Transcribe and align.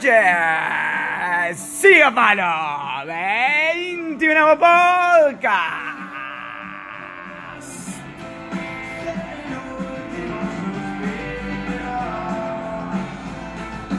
noches. 0.00 1.58
Siga 1.58 2.10
palo. 2.14 3.04
21 3.06 4.58
podcast. 4.58 5.90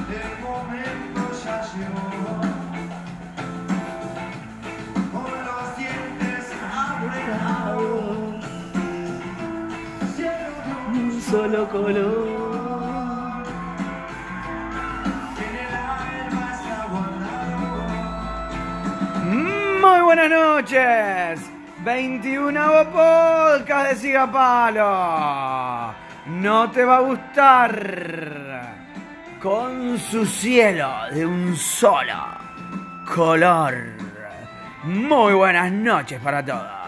El 0.09 0.31
momento 0.41 1.21
ya 1.43 1.61
llegó. 1.73 2.07
Con 5.11 5.31
los 5.45 5.77
dientes 5.77 6.45
apretados. 6.73 8.45
Cielo 10.15 10.55
de 10.65 10.99
un 10.99 11.21
Solo 11.21 11.69
color. 11.69 12.30
Noches. 20.61 21.41
21 21.83 22.91
podcast 22.91 23.89
de 23.89 23.95
Siga 23.95 24.31
Palo. 24.31 25.93
No 26.27 26.69
te 26.69 26.85
va 26.85 26.97
a 26.97 27.01
gustar. 27.01 28.75
Con 29.41 29.97
su 29.97 30.23
cielo 30.23 30.91
de 31.11 31.25
un 31.25 31.55
solo 31.55 32.13
color. 33.11 33.75
Muy 34.83 35.33
buenas 35.33 35.71
noches 35.71 36.21
para 36.21 36.45
todos. 36.45 36.80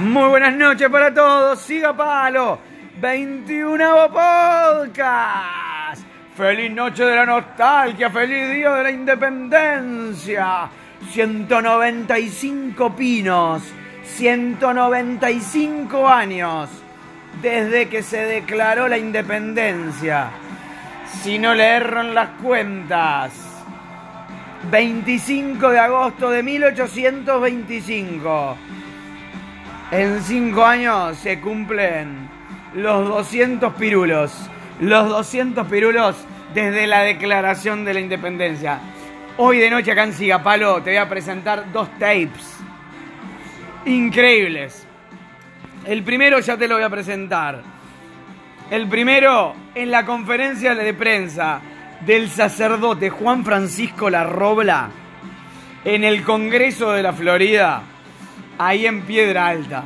Muy 0.00 0.28
buenas 0.30 0.54
noches 0.54 0.88
para 0.88 1.12
todos. 1.12 1.60
Siga 1.60 1.94
Palo. 1.94 2.58
21 3.02 4.08
podcast. 4.08 6.02
Feliz 6.34 6.72
noche 6.72 7.04
de 7.04 7.16
la 7.16 7.26
nostalgia. 7.26 8.08
Feliz 8.08 8.50
día 8.50 8.70
de 8.76 8.82
la 8.82 8.90
independencia. 8.92 10.70
195 11.10 12.96
pinos. 12.96 13.62
195 14.04 16.08
años 16.08 16.70
desde 17.42 17.90
que 17.90 18.02
se 18.02 18.24
declaró 18.24 18.88
la 18.88 18.96
independencia. 18.96 20.30
Si 21.22 21.38
no 21.38 21.54
le 21.54 21.76
erran 21.76 22.14
las 22.14 22.30
cuentas. 22.42 23.32
25 24.70 25.68
de 25.68 25.78
agosto 25.78 26.30
de 26.30 26.42
1825. 26.42 28.56
En 29.90 30.22
cinco 30.22 30.64
años 30.64 31.18
se 31.18 31.40
cumplen 31.40 32.28
los 32.74 33.08
200 33.08 33.74
pirulos. 33.74 34.30
Los 34.78 35.08
200 35.08 35.66
pirulos 35.66 36.14
desde 36.54 36.86
la 36.86 37.00
declaración 37.00 37.84
de 37.84 37.94
la 37.94 38.00
independencia. 38.00 38.78
Hoy 39.36 39.58
de 39.58 39.68
noche 39.68 39.90
acá 39.90 40.04
en 40.04 40.12
Sigapalo 40.12 40.80
te 40.80 40.90
voy 40.90 40.98
a 40.98 41.08
presentar 41.08 41.72
dos 41.72 41.88
tapes 41.98 42.58
increíbles. 43.84 44.86
El 45.84 46.04
primero 46.04 46.38
ya 46.38 46.56
te 46.56 46.68
lo 46.68 46.76
voy 46.76 46.84
a 46.84 46.90
presentar. 46.90 47.60
El 48.70 48.86
primero 48.88 49.56
en 49.74 49.90
la 49.90 50.06
conferencia 50.06 50.76
de 50.76 50.94
prensa 50.94 51.60
del 52.06 52.30
sacerdote 52.30 53.10
Juan 53.10 53.44
Francisco 53.44 54.08
Larrobla 54.08 54.88
en 55.84 56.04
el 56.04 56.22
Congreso 56.22 56.92
de 56.92 57.02
la 57.02 57.12
Florida 57.12 57.82
ahí 58.60 58.86
en 58.86 59.00
Piedra 59.02 59.46
Alta. 59.46 59.84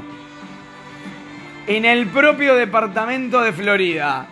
En 1.69 1.85
el 1.85 2.09
propio 2.09 2.57
departamento 2.57 3.41
de 3.41 3.53
Florida. 3.53 4.27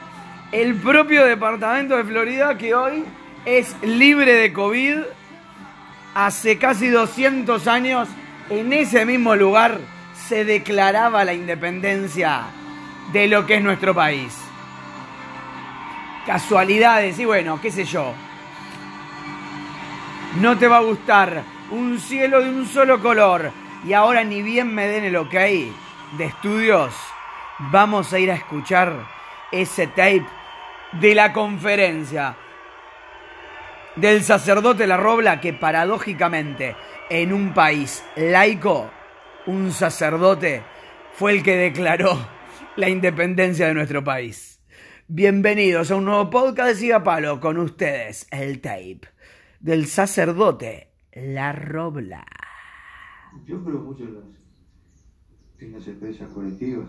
El 0.50 0.74
propio 0.74 1.24
departamento 1.24 1.96
de 1.96 2.04
Florida 2.04 2.58
que 2.58 2.74
hoy 2.74 3.04
es 3.44 3.76
libre 3.82 4.34
de 4.34 4.52
COVID. 4.52 4.96
Hace 6.14 6.58
casi 6.58 6.88
200 6.88 7.68
años, 7.68 8.08
en 8.50 8.72
ese 8.72 9.06
mismo 9.06 9.36
lugar, 9.36 9.78
se 10.28 10.44
declaraba 10.44 11.24
la 11.24 11.34
independencia 11.34 12.42
de 13.12 13.28
lo 13.28 13.46
que 13.46 13.54
es 13.54 13.62
nuestro 13.62 13.94
país. 13.94 14.36
Casualidades 16.26 17.16
y 17.18 17.24
bueno, 17.24 17.60
qué 17.62 17.70
sé 17.70 17.84
yo. 17.84 18.12
No 20.40 20.58
te 20.58 20.66
va 20.66 20.78
a 20.78 20.82
gustar 20.82 21.44
un 21.70 22.00
cielo 22.00 22.42
de 22.42 22.50
un 22.50 22.66
solo 22.66 23.00
color 23.00 23.61
y 23.84 23.92
ahora 23.94 24.24
ni 24.24 24.42
bien 24.42 24.74
me 24.74 24.86
den 24.86 25.04
el 25.04 25.16
ok 25.16 25.32
de 25.32 26.24
estudios, 26.24 26.94
vamos 27.70 28.12
a 28.12 28.18
ir 28.18 28.30
a 28.30 28.36
escuchar 28.36 29.06
ese 29.50 29.86
tape 29.86 30.26
de 30.92 31.14
la 31.14 31.32
conferencia 31.32 32.36
del 33.96 34.22
sacerdote 34.22 34.86
La 34.86 34.96
Robla 34.96 35.40
que 35.40 35.52
paradójicamente 35.52 36.76
en 37.10 37.32
un 37.32 37.52
país 37.52 38.04
laico, 38.16 38.90
un 39.46 39.72
sacerdote 39.72 40.62
fue 41.14 41.32
el 41.32 41.42
que 41.42 41.56
declaró 41.56 42.16
la 42.76 42.88
independencia 42.88 43.66
de 43.66 43.74
nuestro 43.74 44.04
país. 44.04 44.60
Bienvenidos 45.08 45.90
a 45.90 45.96
un 45.96 46.04
nuevo 46.04 46.30
podcast 46.30 46.68
de 46.68 46.74
Siga 46.76 47.02
Palo 47.02 47.40
con 47.40 47.58
ustedes, 47.58 48.26
el 48.30 48.60
tape 48.60 49.00
del 49.60 49.86
sacerdote 49.86 50.88
La 51.12 51.52
Robla. 51.52 52.24
Yo 53.46 53.64
creo 53.64 53.80
mucho 53.80 54.04
en 54.04 54.14
las, 54.14 54.24
en 55.58 55.72
las 55.72 55.86
empresas 55.88 56.28
colectivas. 56.30 56.88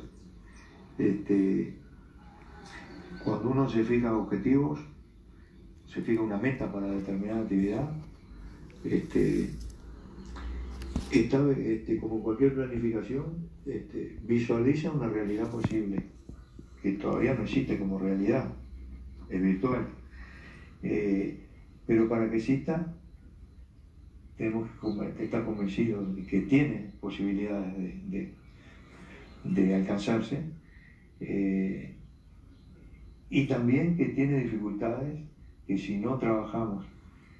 Este, 0.97 1.77
cuando 3.23 3.49
uno 3.49 3.69
se 3.69 3.83
fija 3.83 4.15
objetivos, 4.15 4.79
se 5.87 6.01
fija 6.01 6.21
una 6.21 6.37
meta 6.37 6.71
para 6.71 6.87
determinada 6.87 7.41
actividad, 7.41 7.89
este, 8.83 9.49
esta, 11.11 11.51
este, 11.51 11.97
como 11.99 12.21
cualquier 12.21 12.55
planificación, 12.55 13.49
este, 13.65 14.19
visualiza 14.23 14.91
una 14.91 15.07
realidad 15.07 15.49
posible, 15.49 16.03
que 16.81 16.93
todavía 16.93 17.33
no 17.33 17.43
existe 17.43 17.77
como 17.79 17.97
realidad, 17.99 18.53
es 19.29 19.41
virtual. 19.41 19.87
Eh, 20.81 21.39
pero 21.85 22.09
para 22.09 22.29
que 22.29 22.37
exista, 22.37 22.93
tenemos 24.37 24.67
que 25.15 25.23
estar 25.23 25.43
convencidos 25.43 26.15
de 26.15 26.23
que 26.25 26.41
tiene 26.41 26.91
posibilidades 26.99 27.73
de, 28.09 28.29
de- 29.43 29.73
alcanzarse 29.73 30.43
eh, 31.19 31.95
y 33.29 33.43
también 33.47 33.95
que 33.95 34.07
tiene 34.07 34.37
dificultades 34.37 35.19
que 35.67 35.77
si 35.77 35.97
no 35.97 36.17
trabajamos 36.17 36.85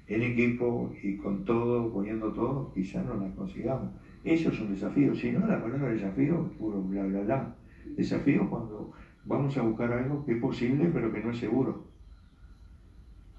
en 0.06 0.22
equipo 0.22 0.90
y 1.02 1.16
con 1.16 1.44
todo, 1.44 1.90
poniendo 1.92 2.32
todo, 2.32 2.70
quizás 2.74 3.04
no 3.04 3.16
las 3.16 3.32
consigamos. 3.32 3.92
Eso 4.24 4.50
es 4.50 4.60
un 4.60 4.70
desafío. 4.70 5.14
Si 5.14 5.30
no, 5.30 5.46
la 5.46 5.60
palabra 5.60 5.88
desafío 5.90 6.44
es 6.46 6.52
puro 6.52 6.82
bla 6.82 7.04
bla 7.04 7.22
bla. 7.22 7.56
Desafío 7.96 8.48
cuando 8.48 8.90
vamos 9.24 9.56
a 9.56 9.62
buscar 9.62 9.92
algo 9.92 10.24
que 10.24 10.32
es 10.32 10.38
posible 10.38 10.88
pero 10.88 11.12
que 11.12 11.20
no 11.20 11.30
es 11.30 11.38
seguro. 11.38 11.86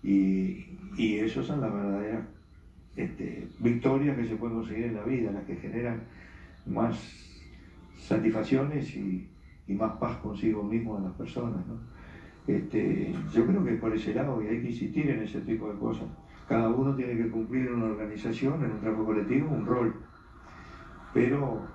Y, 0.03 0.67
y 0.97 1.17
eso 1.17 1.41
son 1.43 1.61
las 1.61 1.71
verdaderas 1.73 2.25
este, 2.95 3.47
victorias 3.59 4.15
que 4.17 4.25
se 4.25 4.35
pueden 4.35 4.57
conseguir 4.57 4.85
en 4.85 4.95
la 4.95 5.03
vida, 5.03 5.31
las 5.31 5.43
que 5.45 5.55
generan 5.55 6.03
más 6.65 6.97
satisfacciones 7.97 8.95
y, 8.95 9.29
más 9.67 9.93
paz 9.97 10.17
consigo 10.17 10.63
mismo 10.63 10.97
de 10.97 11.07
las 11.07 11.13
personas. 11.13 11.65
Este, 12.45 13.11
yo 13.33 13.45
creo 13.47 13.65
que 13.65 13.71
por 13.73 13.93
ese 13.93 14.13
lado 14.13 14.41
y 14.43 14.47
hay 14.47 14.61
que 14.61 14.69
insistir 14.69 15.09
en 15.09 15.23
ese 15.23 15.41
tipo 15.41 15.71
de 15.71 15.79
cosas. 15.79 16.05
Cada 16.47 16.69
uno 16.69 16.95
tiene 16.95 17.17
que 17.17 17.29
cumplir 17.31 17.65
en 17.65 17.73
una 17.73 17.85
organización, 17.85 18.63
en 18.63 18.71
un 18.71 18.79
trabajo 18.79 19.05
colectivo, 19.05 19.49
un 19.49 19.65
rol, 19.65 19.95
pero 21.13 21.67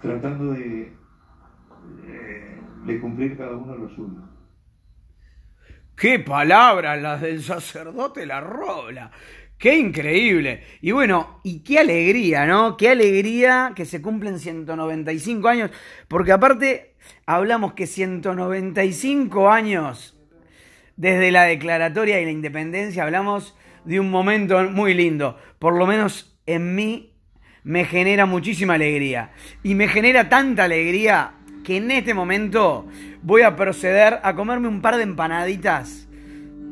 tratando 0.00 0.52
de, 0.52 0.92
eh, 2.06 2.98
cumplir 3.00 3.36
cada 3.36 3.56
uno 3.56 3.76
lo 3.76 3.88
suyo. 3.90 4.22
¡Qué 5.94 6.18
palabras 6.18 7.00
las 7.00 7.20
del 7.20 7.42
sacerdote 7.42 8.24
La 8.24 8.40
Robla! 8.40 9.10
¡Qué 9.58 9.76
increíble! 9.76 10.64
Y 10.82 10.90
bueno, 10.92 11.40
y 11.42 11.60
qué 11.60 11.78
alegría, 11.78 12.46
¿no? 12.46 12.76
Qué 12.76 12.90
alegría 12.90 13.72
que 13.74 13.86
se 13.86 14.02
cumplen 14.02 14.38
195 14.38 15.48
años, 15.48 15.70
porque 16.08 16.32
aparte 16.32 16.94
hablamos 17.24 17.72
que 17.72 17.86
195 17.86 19.50
años 19.50 20.16
desde 20.96 21.30
la 21.30 21.44
declaratoria 21.44 22.20
y 22.20 22.24
la 22.24 22.30
independencia, 22.30 23.02
hablamos 23.02 23.56
de 23.84 24.00
un 24.00 24.10
momento 24.10 24.62
muy 24.70 24.94
lindo, 24.94 25.38
por 25.58 25.74
lo 25.74 25.86
menos 25.86 26.36
en 26.46 26.74
mí 26.74 27.12
me 27.66 27.84
genera 27.84 28.26
muchísima 28.26 28.74
alegría. 28.74 29.32
Y 29.62 29.74
me 29.74 29.88
genera 29.88 30.28
tanta 30.28 30.64
alegría 30.64 31.32
que 31.64 31.78
en 31.78 31.90
este 31.90 32.14
momento 32.14 32.86
voy 33.22 33.42
a 33.42 33.56
proceder 33.56 34.20
a 34.22 34.34
comerme 34.36 34.68
un 34.68 34.80
par 34.80 34.96
de 34.96 35.02
empanaditas 35.02 36.06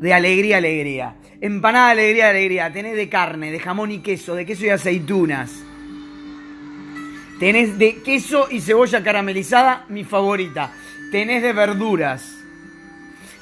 de 0.01 0.15
alegría, 0.15 0.59
alegría. 0.59 1.17
Empanada, 1.41 1.91
alegría, 1.91 2.31
alegría. 2.31 2.73
Tenés 2.73 2.97
de 2.97 3.09
carne, 3.09 3.51
de 3.51 3.59
jamón 3.59 3.91
y 3.91 3.99
queso, 3.99 4.35
de 4.35 4.47
queso 4.47 4.67
y 4.67 4.71
aceitunas. 4.71 5.65
Tenés 7.39 7.79
de 7.79 8.03
queso 8.03 8.49
y 8.51 8.61
cebolla 8.61 9.03
caramelizada, 9.03 9.87
mi 9.89 10.05
favorita. 10.05 10.73
Tenés 11.11 11.43
de 11.43 11.53
verduras. 11.53 12.39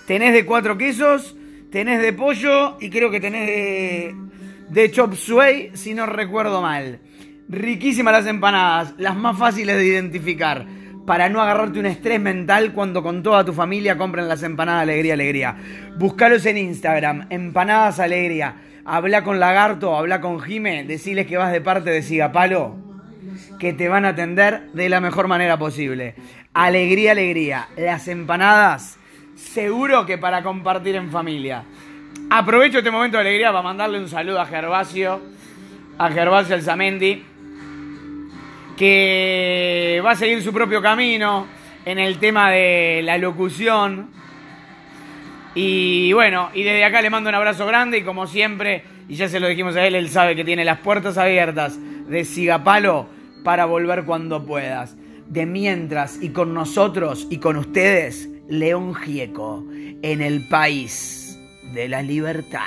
Tenés 0.06 0.32
de 0.32 0.44
cuatro 0.44 0.76
quesos, 0.76 1.36
tenés 1.70 2.02
de 2.02 2.12
pollo 2.12 2.76
y 2.80 2.90
creo 2.90 3.10
que 3.10 3.20
tenés 3.20 3.46
de, 3.46 4.14
de 4.68 4.90
chop 4.90 5.14
suey, 5.14 5.70
si 5.74 5.94
no 5.94 6.06
recuerdo 6.06 6.60
mal. 6.60 6.98
Riquísimas 7.48 8.12
las 8.12 8.26
empanadas, 8.26 8.94
las 8.98 9.16
más 9.16 9.38
fáciles 9.38 9.76
de 9.76 9.86
identificar. 9.86 10.66
Para 11.06 11.28
no 11.28 11.42
agarrarte 11.42 11.80
un 11.80 11.86
estrés 11.86 12.20
mental 12.20 12.72
cuando 12.72 13.02
con 13.02 13.22
toda 13.22 13.44
tu 13.44 13.52
familia 13.52 13.98
compren 13.98 14.28
las 14.28 14.42
empanadas 14.44 14.82
Alegría 14.82 15.14
Alegría. 15.14 15.56
Búscalos 15.96 16.46
en 16.46 16.58
Instagram, 16.58 17.26
Empanadas 17.28 17.98
Alegría. 17.98 18.54
Habla 18.84 19.24
con 19.24 19.40
Lagarto, 19.40 19.96
habla 19.96 20.20
con 20.20 20.40
Jime, 20.40 20.84
deciles 20.84 21.26
que 21.26 21.36
vas 21.36 21.52
de 21.52 21.60
parte 21.60 21.90
de 21.90 22.02
Sigapalo, 22.02 22.76
que 23.58 23.72
te 23.72 23.88
van 23.88 24.04
a 24.04 24.10
atender 24.10 24.70
de 24.72 24.88
la 24.88 25.00
mejor 25.00 25.26
manera 25.26 25.58
posible. 25.58 26.14
Alegría, 26.54 27.12
alegría. 27.12 27.68
Las 27.76 28.06
empanadas, 28.06 28.98
seguro 29.34 30.06
que 30.06 30.18
para 30.18 30.42
compartir 30.42 30.94
en 30.94 31.10
familia. 31.10 31.64
Aprovecho 32.30 32.78
este 32.78 32.90
momento 32.90 33.16
de 33.16 33.22
alegría 33.22 33.48
para 33.48 33.62
mandarle 33.62 33.98
un 33.98 34.08
saludo 34.08 34.40
a 34.40 34.46
Gervasio, 34.46 35.20
a 35.98 36.10
Gervasio 36.10 36.54
Alzamendi, 36.54 37.24
que 38.82 40.02
va 40.04 40.10
a 40.10 40.16
seguir 40.16 40.42
su 40.42 40.52
propio 40.52 40.82
camino 40.82 41.46
en 41.84 42.00
el 42.00 42.18
tema 42.18 42.50
de 42.50 43.00
la 43.04 43.16
locución. 43.16 44.10
Y 45.54 46.12
bueno, 46.14 46.50
y 46.52 46.64
desde 46.64 46.84
acá 46.84 47.00
le 47.00 47.08
mando 47.08 47.28
un 47.28 47.36
abrazo 47.36 47.64
grande 47.64 47.98
y 47.98 48.02
como 48.02 48.26
siempre, 48.26 48.82
y 49.08 49.14
ya 49.14 49.28
se 49.28 49.38
lo 49.38 49.46
dijimos 49.46 49.76
a 49.76 49.86
él, 49.86 49.94
él 49.94 50.08
sabe 50.08 50.34
que 50.34 50.42
tiene 50.42 50.64
las 50.64 50.80
puertas 50.80 51.16
abiertas 51.16 51.78
de 52.08 52.24
Sigapalo 52.24 53.06
para 53.44 53.66
volver 53.66 54.02
cuando 54.04 54.44
puedas. 54.44 54.96
De 55.28 55.46
mientras 55.46 56.20
y 56.20 56.30
con 56.30 56.52
nosotros 56.52 57.28
y 57.30 57.38
con 57.38 57.58
ustedes, 57.58 58.30
León 58.48 58.96
Gieco, 58.96 59.64
en 59.70 60.22
el 60.22 60.48
país 60.48 61.38
de 61.72 61.88
la 61.88 62.02
libertad. 62.02 62.58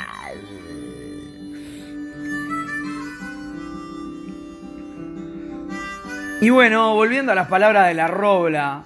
Y 6.45 6.51
bueno, 6.51 6.93
volviendo 6.93 7.31
a 7.31 7.35
las 7.35 7.47
palabras 7.47 7.87
de 7.87 7.95
la 7.95 8.05
Robla. 8.05 8.83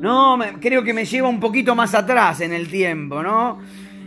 No, 0.00 0.36
creo 0.60 0.82
que 0.82 0.92
me 0.92 1.04
lleva 1.04 1.28
un 1.28 1.38
poquito 1.38 1.76
más 1.76 1.94
atrás 1.94 2.40
en 2.40 2.52
el 2.52 2.66
tiempo, 2.66 3.22
¿no? 3.22 3.60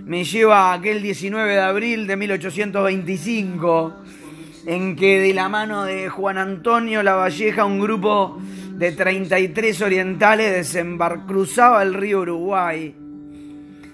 Me 0.04 0.26
lleva 0.26 0.72
a 0.72 0.74
aquel 0.74 1.02
19 1.02 1.54
de 1.54 1.62
abril 1.62 2.06
de 2.06 2.18
1825, 2.18 3.94
en 4.66 4.98
que 4.98 5.22
de 5.22 5.34
la 5.34 5.48
mano 5.48 5.86
de 5.86 6.10
Juan 6.10 6.38
Antonio 6.38 7.02
Lavalleja, 7.02 7.64
un 7.64 7.80
grupo 7.80 8.38
de 8.74 8.92
33 8.92 9.82
orientales 9.84 10.52
desembar 10.52 11.26
cruzaba 11.26 11.82
el 11.82 11.94
río 11.94 12.20
Uruguay, 12.20 12.94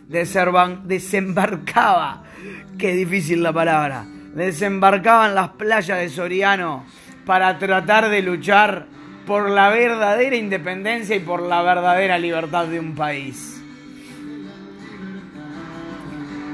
desembarcaba, 0.07 2.23
qué 2.79 2.93
difícil 2.93 3.43
la 3.43 3.53
palabra, 3.53 4.07
desembarcaban 4.33 5.35
las 5.35 5.49
playas 5.49 5.99
de 5.99 6.09
Soriano 6.09 6.83
para 7.27 7.59
tratar 7.59 8.09
de 8.09 8.21
luchar 8.21 8.87
por 9.27 9.49
la 9.49 9.69
verdadera 9.69 10.37
independencia 10.37 11.17
y 11.17 11.19
por 11.19 11.41
la 11.41 11.61
verdadera 11.61 12.17
libertad 12.17 12.65
de 12.67 12.79
un 12.79 12.95
país. 12.95 13.61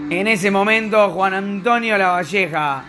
En 0.10 0.28
ese 0.28 0.50
momento, 0.50 1.12
Juan 1.12 1.36
Antonio 1.36 1.96
Lavalleja, 1.98 2.84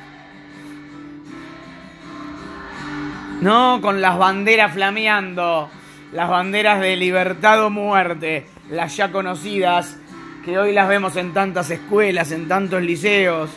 no 3.43 3.81
con 3.83 4.01
las 4.01 4.17
banderas 4.17 4.73
flameando, 4.73 5.69
las 6.13 6.31
banderas 6.31 6.81
de 6.81 6.97
libertad 6.97 7.67
o 7.67 7.71
muerte, 7.71 8.47
las 8.71 8.97
ya 8.97 9.13
conocidas, 9.13 9.99
que 10.43 10.59
hoy 10.59 10.73
las 10.73 10.89
vemos 10.89 11.17
en 11.17 11.35
tantas 11.35 11.71
escuelas, 11.71 12.33
en 12.33 12.49
tantos 12.49 12.83
liceos, 12.83 13.51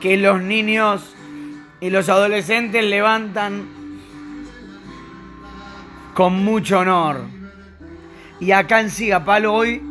que 0.00 0.16
los 0.16 0.40
niños 0.40 1.15
y 1.80 1.90
los 1.90 2.08
adolescentes 2.08 2.84
levantan 2.84 3.68
con 6.14 6.44
mucho 6.44 6.80
honor. 6.80 7.24
Y 8.40 8.52
acá 8.52 8.80
en 8.80 8.90
Sigapalo 8.90 9.52
hoy, 9.52 9.82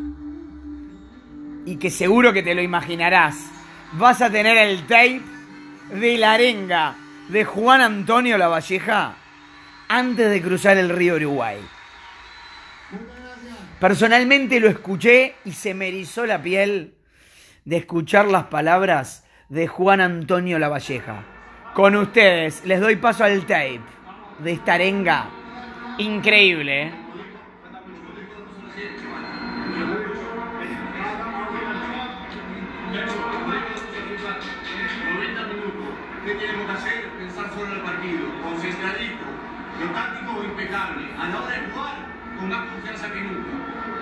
y 1.66 1.78
que 1.78 1.90
seguro 1.90 2.34
que 2.34 2.44
te 2.44 2.56
lo 2.56 2.62
imaginarás, 2.62 3.38
vas 3.94 4.22
a 4.22 4.30
tener 4.30 4.58
el 4.58 4.82
tape 4.88 5.22
de 5.94 6.18
la 6.18 6.34
arenga 6.34 6.96
de 7.30 7.44
Juan 7.44 7.82
Antonio 7.82 8.38
Lavalleja 8.38 9.16
antes 9.88 10.30
de 10.30 10.42
cruzar 10.42 10.78
el 10.78 10.90
río 10.90 11.16
Uruguay. 11.16 11.58
Personalmente 13.80 14.60
lo 14.60 14.70
escuché 14.70 15.36
y 15.44 15.52
se 15.52 15.74
me 15.74 15.90
erizó 15.90 16.26
la 16.26 16.42
piel 16.42 16.96
de 17.66 17.78
escuchar 17.78 18.28
las 18.28 18.46
palabras 18.46 19.26
de 19.50 19.68
Juan 19.68 20.02
Antonio 20.02 20.58
Lavalleja. 20.58 21.35
Con 21.76 21.94
ustedes 21.98 22.64
les 22.64 22.80
doy 22.80 22.96
paso 22.96 23.26
al 23.26 23.42
tape 23.42 23.82
de 24.40 24.54
esta 24.54 24.76
arenga 24.76 25.26
increíble. 25.98 26.84
¿eh? 26.84 26.92
¿Qué 36.24 36.36
tenemos 36.36 36.66
que 36.66 36.72
hacer? 36.72 37.10
Pensar 37.20 37.50
solo 37.54 37.66
en 37.66 37.72
el 37.74 37.82
partido, 37.82 38.26
concentradito, 38.42 39.26
lo 39.82 39.92
táctico 39.92 40.44
impecable. 40.46 41.08
A 41.20 41.28
la 41.28 41.42
hora 41.42 41.60
de 41.60 41.68
jugar, 41.72 41.96
con 42.40 42.50
más 42.50 42.72
confianza 42.72 43.12
que 43.12 43.20
nunca. 43.20 43.52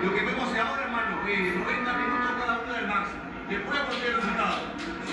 Lo 0.00 0.14
que 0.14 0.20
vemos 0.22 0.48
ahora, 0.56 0.84
hermano, 0.84 1.26
es 1.26 1.56
90 1.56 1.92
minutos 1.92 2.30
cada 2.38 2.60
uno 2.60 2.72
del 2.72 2.86
máximo. 2.86 3.33
Después 3.48 3.78
cualquier 3.80 4.16
resultado. 4.16 4.62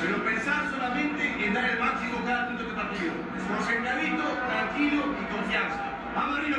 Pero 0.01 0.23
pensar 0.23 0.71
solamente 0.71 1.45
en 1.45 1.53
dar 1.53 1.69
el 1.69 1.79
máximo 1.79 2.23
cada 2.25 2.47
punto 2.47 2.63
de 2.63 2.73
partido. 2.73 3.13
Concentradito, 3.47 4.23
tranquilo 4.47 5.03
y 5.21 5.33
confianza. 5.33 5.99
Vamos 6.15 6.39
arriba, 6.39 6.57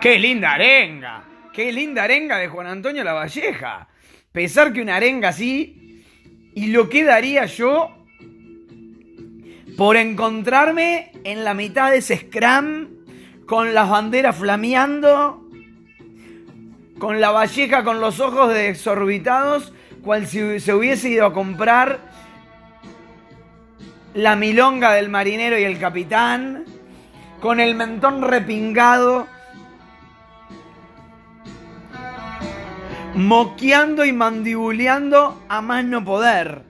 ¡Qué 0.00 0.18
linda 0.18 0.52
arenga! 0.52 1.24
¡Qué 1.52 1.72
linda 1.72 2.04
arenga 2.04 2.38
de 2.38 2.46
Juan 2.46 2.68
Antonio 2.68 3.02
Lavalleja! 3.02 3.88
Pensar 4.30 4.72
que 4.72 4.80
una 4.80 4.94
arenga 4.94 5.30
así, 5.30 6.04
y 6.54 6.68
lo 6.68 6.88
que 6.88 7.02
daría 7.02 7.46
yo 7.46 8.06
por 9.76 9.96
encontrarme 9.96 11.10
en 11.24 11.42
la 11.42 11.54
mitad 11.54 11.90
de 11.90 11.98
ese 11.98 12.16
scrum, 12.16 12.88
con 13.46 13.74
las 13.74 13.88
banderas 13.88 14.36
flameando, 14.36 15.47
con 16.98 17.20
la 17.20 17.30
Valleja 17.30 17.84
con 17.84 18.00
los 18.00 18.20
ojos 18.20 18.52
desorbitados, 18.52 19.72
cual 20.02 20.26
si 20.26 20.60
se 20.60 20.74
hubiese 20.74 21.08
ido 21.08 21.26
a 21.26 21.32
comprar 21.32 22.00
la 24.14 24.36
milonga 24.36 24.92
del 24.92 25.08
marinero 25.08 25.58
y 25.58 25.64
el 25.64 25.78
capitán, 25.78 26.64
con 27.40 27.60
el 27.60 27.74
mentón 27.74 28.22
repingado, 28.22 29.28
moqueando 33.14 34.04
y 34.04 34.12
mandibuleando 34.12 35.40
a 35.48 35.60
más 35.60 35.84
no 35.84 36.04
poder. 36.04 36.62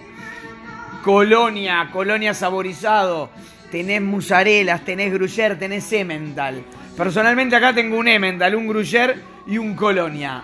colonia, 1.04 1.90
colonia 1.92 2.36
saborizado. 2.36 3.32
Tenés 3.72 4.00
musarelas, 4.00 4.86
tenés 4.86 5.12
gruyère, 5.12 5.56
tenés 5.56 5.92
emmental. 5.92 6.62
Personalmente 6.96 7.56
acá 7.56 7.74
tengo 7.74 7.98
un 7.98 8.10
emmental, 8.10 8.54
un 8.54 8.68
gruyère 8.68 9.16
y 9.48 9.58
un 9.58 9.74
colonia. 9.74 10.44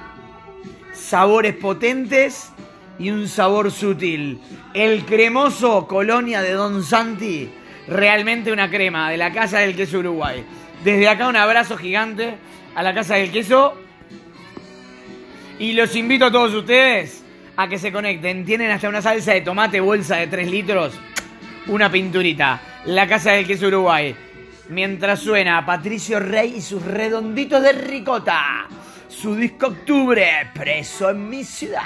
Sabores 0.91 1.53
potentes 1.53 2.51
y 2.97 3.11
un 3.11 3.27
sabor 3.27 3.69
sutil. 3.69 4.41
El 4.73 5.05
cremoso 5.05 5.85
colonia 5.87 6.41
de 6.41 6.53
Don 6.53 6.83
Santi, 6.83 7.47
realmente 7.87 8.51
una 8.51 8.71
crema 8.71 9.11
de 9.11 9.17
la 9.17 9.31
Casa 9.31 9.59
del 9.59 9.75
Queso 9.75 9.99
Uruguay. 9.99 10.43
Desde 10.83 11.07
acá 11.07 11.27
un 11.27 11.35
abrazo 11.35 11.77
gigante 11.77 12.37
a 12.73 12.81
la 12.81 12.93
Casa 12.93 13.15
del 13.15 13.31
Queso. 13.31 13.73
Y 15.59 15.73
los 15.73 15.95
invito 15.95 16.25
a 16.25 16.31
todos 16.31 16.53
ustedes 16.55 17.23
a 17.55 17.67
que 17.67 17.77
se 17.77 17.91
conecten. 17.91 18.43
Tienen 18.45 18.71
hasta 18.71 18.89
una 18.89 19.01
salsa 19.01 19.33
de 19.33 19.41
tomate 19.41 19.79
bolsa 19.79 20.15
de 20.15 20.27
3 20.27 20.49
litros. 20.49 20.93
Una 21.67 21.91
pinturita. 21.91 22.59
La 22.85 23.07
Casa 23.07 23.33
del 23.33 23.45
Queso 23.45 23.67
Uruguay. 23.67 24.15
Mientras 24.69 25.19
suena 25.19 25.63
Patricio 25.63 26.19
Rey 26.19 26.55
y 26.57 26.61
sus 26.61 26.83
redonditos 26.83 27.61
de 27.61 27.73
ricota. 27.73 28.67
Su 29.07 29.35
disco 29.35 29.67
Octubre, 29.67 30.49
preso 30.51 31.11
en 31.11 31.29
mi 31.29 31.43
ciudad. 31.43 31.83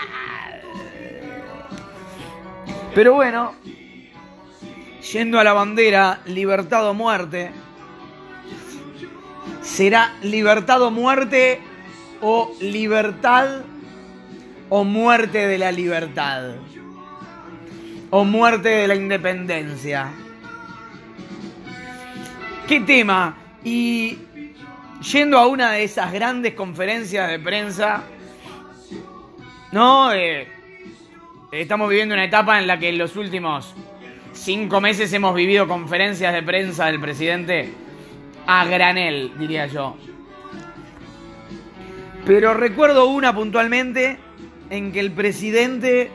Pero 2.94 3.16
bueno, 3.16 3.56
yendo 5.12 5.38
a 5.38 5.44
la 5.44 5.52
bandera, 5.52 6.22
libertad 6.28 6.88
o 6.88 6.94
muerte. 6.94 7.52
¿Será 9.66 10.14
libertad 10.22 10.82
o 10.84 10.92
muerte 10.92 11.60
o 12.22 12.56
libertad 12.62 13.64
o 14.70 14.84
muerte 14.84 15.48
de 15.48 15.58
la 15.58 15.72
libertad? 15.72 16.54
O 18.12 18.24
muerte 18.24 18.70
de 18.70 18.88
la 18.88 18.96
independencia. 18.96 20.12
¿Qué 22.68 22.80
tema? 22.82 23.36
Y 23.64 24.20
yendo 25.12 25.40
a 25.40 25.48
una 25.48 25.72
de 25.72 25.84
esas 25.84 26.14
grandes 26.14 26.54
conferencias 26.54 27.28
de 27.28 27.40
prensa, 27.40 28.04
¿no? 29.72 30.12
Estamos 31.52 31.90
viviendo 31.90 32.14
una 32.14 32.24
etapa 32.24 32.60
en 32.60 32.68
la 32.68 32.78
que 32.78 32.90
en 32.90 33.00
los 33.00 33.16
últimos 33.16 33.74
cinco 34.32 34.80
meses 34.80 35.12
hemos 35.12 35.34
vivido 35.34 35.68
conferencias 35.68 36.34
de 36.34 36.44
prensa 36.44 36.86
del 36.86 37.02
presidente 37.02 37.85
a 38.48 38.66
granel, 38.66 39.32
diría 39.38 39.68
yo. 39.68 39.96
Pero 42.26 42.54
recuerdo 42.54 43.08
una 43.08 43.34
puntualmente 43.36 44.18
en 44.70 44.92
que 44.92 45.00
el 45.00 45.12
presidente, 45.12 46.10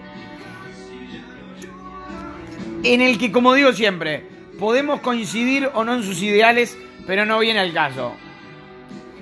en 2.82 3.00
el 3.00 3.18
que, 3.18 3.30
como 3.30 3.54
digo 3.54 3.72
siempre, 3.72 4.24
podemos 4.58 5.00
coincidir 5.00 5.70
o 5.72 5.84
no 5.84 5.94
en 5.94 6.02
sus 6.02 6.20
ideales, 6.22 6.76
pero 7.06 7.24
no 7.24 7.38
viene 7.38 7.60
al 7.60 7.72
caso. 7.72 8.14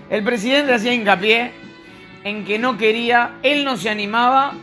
El 0.09 0.25
presidente 0.25 0.73
hacía 0.73 0.95
hincapié 0.95 1.53
en 2.25 2.45
que 2.45 2.59
no 2.59 2.79
quería, 2.79 3.37
él 3.43 3.65
no 3.65 3.77
se 3.77 3.91
animaba 3.91 4.55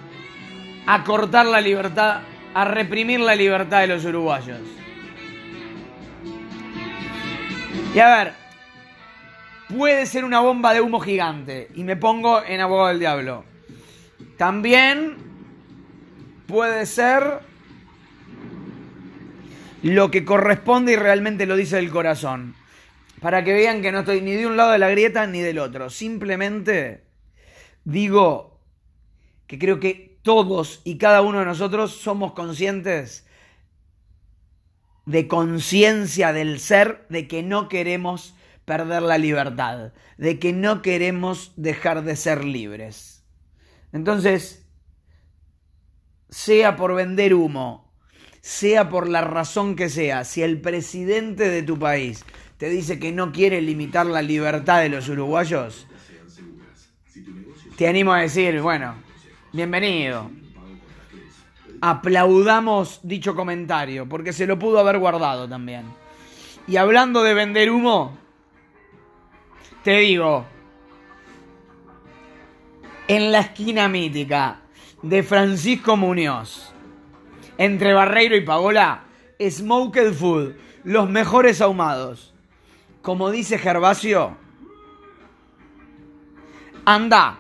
a 0.88 1.04
cortar 1.04 1.46
la 1.46 1.62
libertad, 1.62 2.22
a 2.54 2.66
reprimir 2.66 3.20
la 3.20 3.36
libertad 3.36 3.82
de 3.82 3.88
los 3.88 4.06
uruguayos. 4.06 4.60
Y 7.96 8.00
a 8.00 8.14
ver, 8.14 8.34
puede 9.74 10.06
ser 10.06 10.25
una 10.25 10.42
bomba 10.42 10.74
de 10.74 10.82
humo 10.82 11.00
gigante, 11.00 11.70
y 11.75 11.86
me 11.86 11.96
pongo 11.96 12.44
en 12.44 12.60
abogado 12.60 12.90
del 12.90 13.00
diablo. 13.00 13.46
También 14.38 15.16
puede 16.46 16.86
ser 16.88 17.40
lo 19.82 20.12
que 20.12 20.25
corresponde 20.25 20.92
y 20.92 20.96
realmente 20.98 21.46
lo 21.46 21.56
dice 21.56 21.80
el 21.80 21.90
corazón. 21.90 22.54
Para 23.22 23.46
que 23.46 23.54
vean 23.54 23.82
que 23.82 23.94
no 23.94 24.00
estoy 24.00 24.20
ni 24.20 24.34
de 24.34 24.46
un 24.46 24.58
lado 24.58 24.72
de 24.72 24.80
la 24.80 24.90
grieta 24.90 25.25
ni 25.25 25.40
del 25.40 25.58
otro. 25.58 25.90
Simplemente 25.90 27.06
digo 27.86 28.60
que 29.48 29.58
creo 29.58 29.80
que 29.80 30.18
todos 30.22 30.82
y 30.84 30.98
cada 30.98 31.22
uno 31.22 31.40
de 31.40 31.46
nosotros 31.46 31.94
somos 31.94 32.34
conscientes 32.34 33.25
de 35.05 35.27
conciencia 35.27 36.33
del 36.33 36.59
ser, 36.59 37.05
de 37.09 37.27
que 37.27 37.43
no 37.43 37.69
queremos 37.69 38.35
perder 38.65 39.03
la 39.03 39.17
libertad, 39.17 39.93
de 40.17 40.39
que 40.39 40.51
no 40.51 40.81
queremos 40.81 41.53
dejar 41.55 42.03
de 42.03 42.15
ser 42.15 42.43
libres. 42.43 43.24
Entonces, 43.93 44.65
sea 46.29 46.75
por 46.75 46.95
vender 46.95 47.33
humo, 47.33 47.93
sea 48.41 48.89
por 48.89 49.07
la 49.07 49.21
razón 49.21 49.75
que 49.75 49.89
sea, 49.89 50.24
si 50.24 50.41
el 50.41 50.59
presidente 50.59 51.50
de 51.50 51.63
tu 51.63 51.79
país 51.79 52.25
te 52.57 52.69
dice 52.69 53.00
que 53.00 53.12
no 53.12 53.31
quiere 53.31 53.62
limitar 53.62 54.05
la 54.05 54.21
libertad 54.21 54.81
de 54.81 54.89
los 54.89 55.07
uruguayos, 55.09 55.88
te 57.77 57.88
animo 57.88 58.13
a 58.13 58.21
decir, 58.21 58.62
bueno, 58.62 58.95
bienvenido. 59.51 60.45
Aplaudamos 61.82 63.00
dicho 63.03 63.36
comentario, 63.36 64.08
porque 64.08 64.34
se 64.34 64.48
lo 64.48 64.58
pudo 64.58 64.79
haber 64.79 64.98
guardado 64.98 65.48
también. 65.48 65.86
Y 66.67 66.77
hablando 66.77 67.22
de 67.22 67.34
vender 67.34 67.72
humo, 67.72 68.17
te 69.84 69.98
digo, 69.98 70.46
en 73.08 73.32
la 73.32 73.39
esquina 73.39 73.88
mítica 73.88 74.62
de 75.01 75.22
Francisco 75.22 75.96
Muñoz, 75.96 76.74
entre 77.58 77.94
Barreiro 77.94 78.36
y 78.36 78.41
Paola, 78.41 79.03
Smoked 79.39 80.13
Food, 80.13 80.53
los 80.84 81.10
mejores 81.10 81.62
ahumados. 81.62 82.34
Como 83.01 83.29
dice 83.29 83.60
Gervasio, 83.60 84.36
anda, 86.86 87.39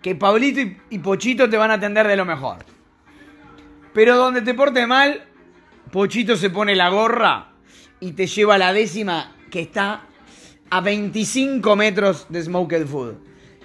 que 0.00 0.14
Pablito 0.14 0.60
y 0.90 0.98
Pochito 1.00 1.50
te 1.50 1.56
van 1.56 1.72
a 1.72 1.74
atender 1.74 2.06
de 2.06 2.16
lo 2.16 2.24
mejor. 2.24 2.58
Pero 3.98 4.16
donde 4.16 4.42
te 4.42 4.54
porte 4.54 4.86
mal, 4.86 5.24
Pochito 5.90 6.36
se 6.36 6.50
pone 6.50 6.76
la 6.76 6.88
gorra 6.88 7.48
y 7.98 8.12
te 8.12 8.28
lleva 8.28 8.54
a 8.54 8.58
la 8.58 8.72
décima 8.72 9.34
que 9.50 9.58
está 9.58 10.02
a 10.70 10.80
25 10.80 11.74
metros 11.74 12.26
de 12.28 12.40
Smoked 12.40 12.86
Food. 12.86 13.14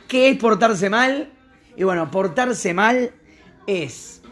¿Qué 0.07 0.29
es 0.29 0.37
portarse 0.39 0.89
mal? 0.89 1.31
Y 1.77 1.83
bueno, 1.83 2.09
portarse 2.09 2.73
mal 2.73 3.11
es 3.67 4.23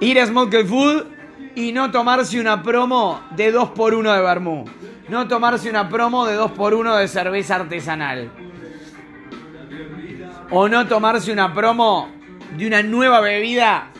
ir 0.00 0.18
a 0.18 0.26
Smoked 0.26 0.66
Food 0.66 1.04
y 1.54 1.72
no 1.72 1.90
tomarse 1.90 2.40
una 2.40 2.62
promo 2.62 3.20
de 3.36 3.54
2x1 3.54 4.16
de 4.16 4.22
Bermú. 4.22 4.64
No 5.10 5.28
tomarse 5.28 5.68
una 5.68 5.86
promo 5.86 6.24
de 6.24 6.38
2x1 6.38 6.98
de 6.98 7.08
cerveza 7.08 7.56
artesanal. 7.56 8.30
O 10.50 10.66
no 10.66 10.86
tomarse 10.86 11.30
una 11.30 11.52
promo 11.52 12.08
de 12.56 12.66
una 12.66 12.82
nueva 12.82 13.20
bebida 13.20 13.90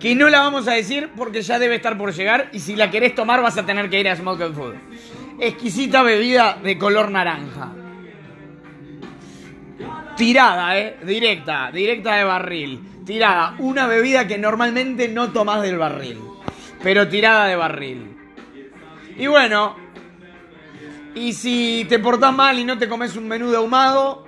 que 0.00 0.14
no 0.14 0.28
la 0.28 0.40
vamos 0.40 0.68
a 0.68 0.72
decir 0.72 1.10
porque 1.16 1.42
ya 1.42 1.58
debe 1.58 1.76
estar 1.76 1.96
por 1.96 2.12
llegar 2.12 2.48
y 2.52 2.60
si 2.60 2.76
la 2.76 2.90
querés 2.90 3.14
tomar 3.14 3.42
vas 3.42 3.56
a 3.58 3.66
tener 3.66 3.88
que 3.90 4.00
ir 4.00 4.08
a 4.08 4.16
Smoked 4.16 4.52
Food. 4.52 4.74
Exquisita 5.40 6.02
bebida 6.02 6.58
de 6.62 6.78
color 6.78 7.10
naranja. 7.10 7.72
Tirada, 10.16 10.78
eh, 10.78 10.96
directa, 11.04 11.70
directa 11.72 12.14
de 12.16 12.24
barril. 12.24 12.80
Tirada, 13.04 13.56
una 13.58 13.86
bebida 13.86 14.26
que 14.26 14.38
normalmente 14.38 15.08
no 15.08 15.32
tomás 15.32 15.62
del 15.62 15.76
barril, 15.76 16.18
pero 16.82 17.08
tirada 17.08 17.46
de 17.46 17.56
barril. 17.56 18.16
Y 19.16 19.26
bueno, 19.26 19.76
y 21.14 21.32
si 21.32 21.86
te 21.88 21.98
portás 21.98 22.34
mal 22.34 22.58
y 22.58 22.64
no 22.64 22.78
te 22.78 22.88
comes 22.88 23.16
un 23.16 23.28
menú 23.28 23.50
de 23.50 23.56
ahumado, 23.56 24.24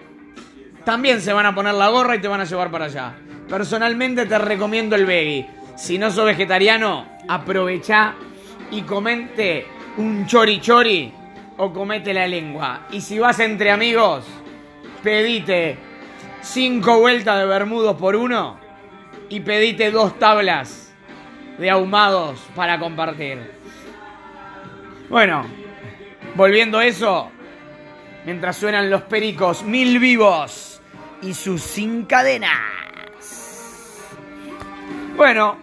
también 0.85 1.21
se 1.21 1.33
van 1.33 1.47
a 1.47 1.55
poner 1.55 1.75
la 1.75 1.89
gorra 1.89 2.17
y 2.17 2.21
te 2.21 2.29
van 2.29 2.41
a 2.41 2.45
llevar 2.45 2.71
para 2.71 2.85
allá. 2.87 3.15
Personalmente 3.49 4.27
te 4.27 4.39
recomiendo 4.39 4.97
el 4.97 5.07
veggie. 5.07 5.49
Si 5.77 5.99
no 5.99 6.11
sos 6.11 6.25
vegetariano, 6.25 7.07
aprovechá 7.29 8.15
y 8.71 8.83
comente 8.83 9.67
un 9.99 10.27
chori 10.27 10.61
chori 10.61 11.13
o 11.57 11.73
comete 11.73 12.13
la 12.13 12.27
lengua. 12.27 12.87
Y 12.91 13.01
si 13.01 13.19
vas 13.19 13.39
entre 13.41 13.71
amigos, 13.71 14.25
pedite 15.03 15.79
cinco 16.41 16.99
vueltas 16.99 17.39
de 17.39 17.47
bermudos 17.47 17.97
por 17.97 18.17
uno 18.17 18.59
y 19.29 19.41
pedite 19.41 19.91
dos 19.91 20.19
tablas 20.19 20.93
de 21.59 21.71
ahumados 21.71 22.41
para 22.55 22.79
compartir. 22.79 23.53
Bueno, 25.09 25.47
volviendo 26.35 26.79
a 26.79 26.87
eso, 26.87 27.31
mientras 28.25 28.57
suenan 28.57 28.91
los 28.91 29.03
pericos 29.03 29.63
mil 29.63 29.99
vivos 29.99 30.81
y 31.23 31.33
sus 31.33 31.63
sin 31.63 32.05
cadenas. 32.05 32.86
Bueno, 35.17 35.57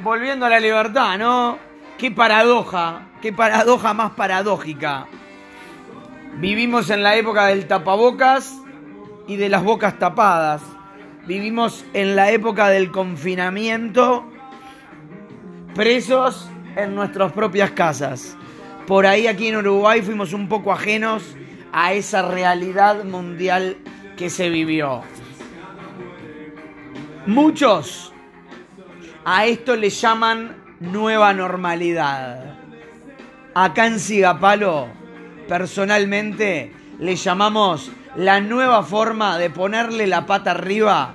volviendo 0.00 0.44
a 0.44 0.50
la 0.50 0.60
libertad, 0.60 1.16
¿no? 1.16 1.58
Qué 1.96 2.10
paradoja, 2.10 3.08
qué 3.22 3.32
paradoja 3.32 3.94
más 3.94 4.10
paradójica. 4.10 5.06
Vivimos 6.34 6.90
en 6.90 7.02
la 7.02 7.16
época 7.16 7.46
del 7.46 7.66
tapabocas 7.66 8.60
y 9.26 9.36
de 9.36 9.48
las 9.48 9.64
bocas 9.64 9.98
tapadas. 9.98 10.60
Vivimos 11.26 11.86
en 11.94 12.16
la 12.16 12.30
época 12.32 12.68
del 12.68 12.90
confinamiento, 12.90 14.30
presos 15.74 16.50
en 16.76 16.94
nuestras 16.94 17.32
propias 17.32 17.70
casas. 17.70 18.36
Por 18.86 19.06
ahí 19.06 19.26
aquí 19.26 19.48
en 19.48 19.56
Uruguay 19.56 20.02
fuimos 20.02 20.34
un 20.34 20.50
poco 20.50 20.70
ajenos 20.70 21.34
a 21.72 21.94
esa 21.94 22.28
realidad 22.28 23.04
mundial 23.04 23.78
que 24.18 24.28
se 24.28 24.50
vivió. 24.50 25.00
Muchos 27.26 28.12
a 29.24 29.46
esto 29.46 29.76
le 29.76 29.90
llaman 29.90 30.56
nueva 30.80 31.32
normalidad. 31.32 32.54
Acá 33.54 33.86
en 33.86 33.98
Sigapalo, 33.98 34.88
personalmente, 35.48 36.72
le 36.98 37.16
llamamos 37.16 37.90
la 38.16 38.40
nueva 38.40 38.82
forma 38.82 39.38
de 39.38 39.50
ponerle 39.50 40.06
la 40.06 40.26
pata 40.26 40.52
arriba 40.52 41.14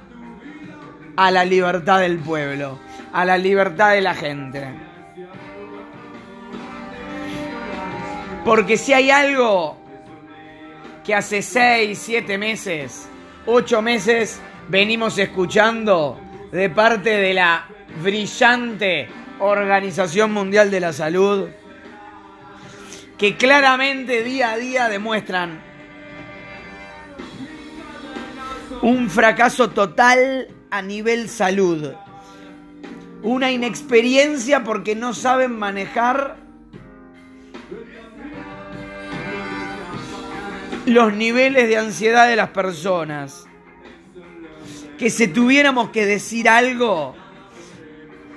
a 1.15 1.31
la 1.31 1.45
libertad 1.45 1.99
del 1.99 2.19
pueblo, 2.19 2.79
a 3.13 3.25
la 3.25 3.37
libertad 3.37 3.91
de 3.91 4.01
la 4.01 4.15
gente. 4.15 4.67
Porque 8.43 8.77
si 8.77 8.93
hay 8.93 9.09
algo 9.09 9.77
que 11.03 11.15
hace 11.15 11.41
6, 11.41 11.97
7 11.97 12.37
meses, 12.37 13.09
8 13.45 13.81
meses 13.81 14.41
venimos 14.67 15.17
escuchando 15.17 16.19
de 16.51 16.69
parte 16.69 17.09
de 17.09 17.33
la 17.33 17.67
brillante 18.01 19.09
Organización 19.39 20.31
Mundial 20.31 20.71
de 20.71 20.79
la 20.79 20.93
Salud, 20.93 21.49
que 23.17 23.35
claramente 23.35 24.23
día 24.23 24.51
a 24.51 24.57
día 24.57 24.89
demuestran 24.89 25.61
un 28.81 29.09
fracaso 29.09 29.69
total 29.69 30.47
a 30.69 30.81
nivel 30.81 31.29
salud, 31.29 31.93
una 33.21 33.51
inexperiencia 33.51 34.63
porque 34.63 34.95
no 34.95 35.13
saben 35.13 35.57
manejar 35.57 36.43
los 40.85 41.13
niveles 41.13 41.67
de 41.69 41.77
ansiedad 41.77 42.27
de 42.27 42.35
las 42.35 42.49
personas. 42.49 43.45
Que 44.97 45.09
si 45.09 45.27
tuviéramos 45.27 45.89
que 45.89 46.05
decir 46.05 46.49
algo, 46.49 47.15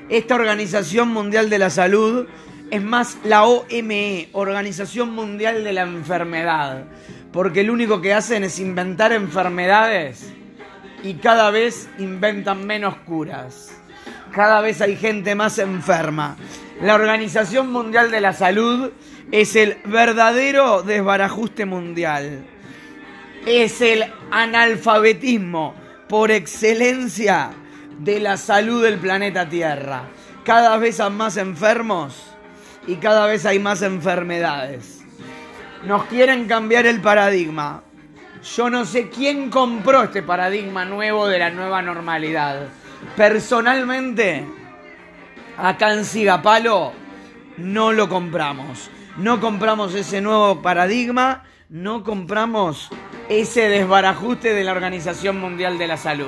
esta 0.09 0.37
Organización 0.37 1.09
Mundial 1.09 1.51
de 1.51 1.59
la 1.59 1.71
Salud 1.71 2.27
es 2.71 2.83
más 2.83 3.19
la 3.25 3.45
OME, 3.45 4.29
Organización 4.33 5.11
Mundial 5.11 5.65
de 5.65 5.73
la 5.73 5.83
Enfermedad, 5.83 6.85
porque 7.33 7.65
lo 7.65 7.73
único 7.73 8.01
que 8.01 8.15
hacen 8.15 8.45
es 8.45 8.61
inventar 8.61 9.13
enfermedades 9.13 10.33
y 11.03 11.15
cada 11.15 11.51
vez 11.51 11.89
inventan 11.99 12.67
menos 12.67 12.97
curas. 12.99 13.73
Cada 14.33 14.61
vez 14.61 14.81
hay 14.81 14.97
gente 14.97 15.35
más 15.35 15.59
enferma. 15.59 16.37
La 16.81 16.95
Organización 16.95 17.73
Mundial 17.73 18.11
de 18.11 18.21
la 18.21 18.33
Salud 18.33 18.91
es 19.33 19.57
el 19.57 19.79
verdadero 19.87 20.83
desbarajuste 20.83 21.67
mundial. 21.67 22.45
Es 23.45 23.81
el 23.81 24.05
analfabetismo 24.31 25.75
por 26.09 26.31
excelencia 26.31 27.51
de 27.99 28.21
la 28.21 28.37
salud 28.37 28.83
del 28.83 28.99
planeta 28.99 29.49
Tierra. 29.49 30.05
Cada 30.45 30.77
vez 30.77 31.01
hay 31.01 31.11
más 31.11 31.37
enfermos 31.37 32.23
y 32.87 32.97
cada 32.97 33.27
vez 33.27 33.45
hay 33.47 33.59
más 33.59 33.83
enfermedades. 33.83 35.05
Nos 35.85 36.05
quieren 36.05 36.47
cambiar 36.47 36.87
el 36.87 37.01
paradigma. 37.01 37.83
Yo 38.57 38.71
no 38.71 38.85
sé 38.85 39.09
quién 39.09 39.51
compró 39.51 40.05
este 40.05 40.23
paradigma 40.23 40.85
nuevo 40.85 41.27
de 41.27 41.39
la 41.39 41.51
nueva 41.51 41.83
normalidad. 41.83 42.69
Personalmente, 43.17 44.47
acá 45.57 45.93
en 45.93 46.05
Sigapalo, 46.05 46.93
no 47.57 47.93
lo 47.93 48.09
compramos. 48.09 48.91
No 49.17 49.41
compramos 49.41 49.95
ese 49.95 50.21
nuevo 50.21 50.61
paradigma, 50.61 51.45
no 51.69 52.05
compramos 52.05 52.91
ese 53.29 53.69
desbarajuste 53.69 54.53
de 54.53 54.63
la 54.63 54.73
Organización 54.73 55.41
Mundial 55.41 55.79
de 55.79 55.87
la 55.89 55.97
Salud. 55.97 56.27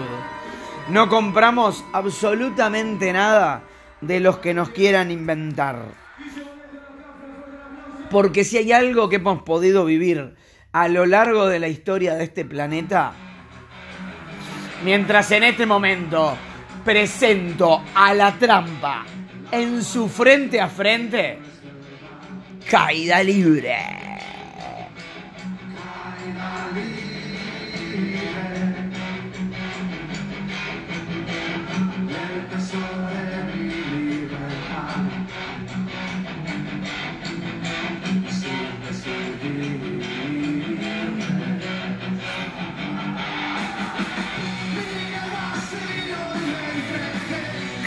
No 0.91 1.09
compramos 1.11 1.85
absolutamente 1.93 3.13
nada 3.13 3.63
de 4.01 4.21
los 4.21 4.39
que 4.39 4.55
nos 4.55 4.71
quieran 4.71 5.11
inventar. 5.11 5.83
Porque 8.11 8.43
si 8.45 8.57
hay 8.57 8.73
algo 8.73 9.11
que 9.11 9.17
hemos 9.17 9.43
podido 9.43 9.85
vivir 9.85 10.35
a 10.73 10.89
lo 10.89 11.05
largo 11.05 11.47
de 11.47 11.59
la 11.59 11.69
historia 11.69 12.15
de 12.15 12.25
este 12.25 12.47
planeta, 12.47 13.13
mientras 14.83 15.31
en 15.33 15.45
este 15.45 15.67
momento 15.67 16.37
presento 16.85 17.83
a 17.95 18.15
la 18.15 18.33
trampa 18.39 19.05
en 19.51 19.83
su 19.83 20.09
frente 20.09 20.59
a 20.59 20.69
frente, 20.69 21.39
caída 22.71 23.23
libre. 23.23 23.77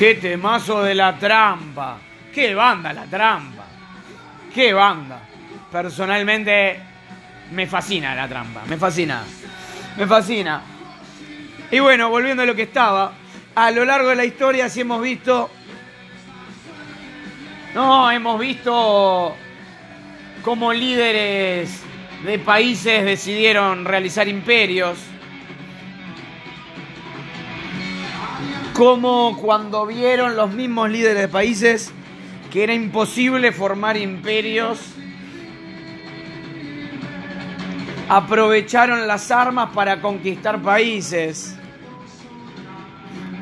Qué 0.02 0.16
temazo 0.16 0.82
de 0.82 0.96
la 0.96 1.16
trampa. 1.16 2.00
Qué 2.34 2.56
banda 2.56 2.92
la 2.92 3.06
trampa. 3.06 3.66
Qué 4.52 4.74
banda. 4.74 5.22
Personalmente 5.72 6.80
me 7.52 7.68
fascina 7.68 8.16
la 8.16 8.28
trampa. 8.28 8.64
Me 8.68 8.78
fascina. 8.78 9.24
Me 9.96 10.08
fascina. 10.08 10.60
Y 11.70 11.78
bueno, 11.78 12.10
volviendo 12.10 12.42
a 12.42 12.48
lo 12.48 12.56
que 12.56 12.64
estaba. 12.64 13.14
A 13.54 13.70
lo 13.70 13.86
largo 13.86 14.10
de 14.10 14.16
la 14.16 14.26
historia 14.26 14.70
sí 14.70 14.82
hemos 14.82 15.04
visto... 15.04 15.52
No, 17.76 18.10
hemos 18.10 18.40
visto 18.40 19.36
cómo 20.42 20.74
líderes 20.74 21.84
de 22.26 22.40
países 22.40 23.06
decidieron 23.06 23.86
realizar 23.86 24.28
imperios. 24.28 24.98
Como 28.82 29.38
cuando 29.40 29.86
vieron 29.86 30.36
los 30.36 30.50
mismos 30.54 30.90
líderes 30.90 31.22
de 31.22 31.28
países 31.28 31.94
que 32.52 32.64
era 32.64 32.74
imposible 32.74 33.52
formar 33.52 33.96
imperios, 33.96 34.80
aprovecharon 38.10 39.08
las 39.08 39.30
armas 39.30 39.70
para 39.76 40.02
conquistar 40.02 40.60
países 40.64 41.56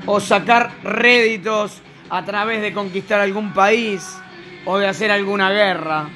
o 0.06 0.20
sacar 0.20 0.74
réditos 0.84 1.82
a 2.10 2.26
través 2.26 2.62
de 2.62 2.74
conquistar 2.74 3.22
algún 3.22 3.54
país 3.54 4.06
o 4.66 4.78
de 4.78 4.88
hacer 4.88 5.10
alguna 5.10 5.52
guerra. 5.52 6.10